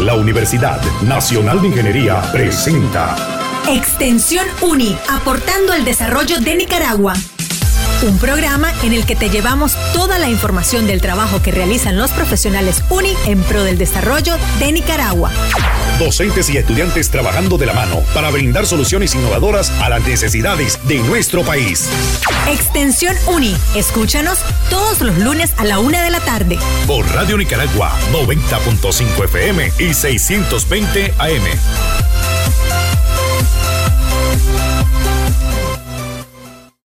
La 0.00 0.14
Universidad 0.14 0.80
Nacional 1.02 1.60
de 1.60 1.68
Ingeniería 1.68 2.22
presenta 2.30 3.16
Extensión 3.68 4.46
UNI, 4.62 4.96
aportando 5.10 5.72
al 5.72 5.84
desarrollo 5.84 6.40
de 6.40 6.54
Nicaragua. 6.54 7.14
Un 8.00 8.16
programa 8.18 8.72
en 8.84 8.92
el 8.92 9.04
que 9.06 9.16
te 9.16 9.28
llevamos 9.28 9.76
toda 9.92 10.20
la 10.20 10.28
información 10.28 10.86
del 10.86 11.00
trabajo 11.00 11.42
que 11.42 11.50
realizan 11.50 11.96
los 11.96 12.12
profesionales 12.12 12.84
UNI 12.90 13.12
en 13.26 13.42
pro 13.42 13.64
del 13.64 13.76
desarrollo 13.76 14.36
de 14.60 14.70
Nicaragua. 14.70 15.32
Docentes 15.98 16.48
y 16.48 16.56
estudiantes 16.56 17.10
trabajando 17.10 17.58
de 17.58 17.66
la 17.66 17.72
mano 17.72 18.00
para 18.14 18.30
brindar 18.30 18.66
soluciones 18.66 19.16
innovadoras 19.16 19.70
a 19.82 19.88
las 19.88 20.06
necesidades 20.06 20.78
de 20.84 21.00
nuestro 21.00 21.42
país. 21.42 21.90
Extensión 22.48 23.16
UNI. 23.26 23.56
Escúchanos 23.74 24.38
todos 24.70 25.00
los 25.00 25.18
lunes 25.18 25.52
a 25.56 25.64
la 25.64 25.80
una 25.80 26.00
de 26.04 26.10
la 26.10 26.20
tarde. 26.20 26.56
Por 26.86 27.04
Radio 27.12 27.36
Nicaragua 27.36 27.98
90.5 28.12 29.24
FM 29.24 29.72
y 29.80 29.92
620 29.92 31.14
AM. 31.18 32.17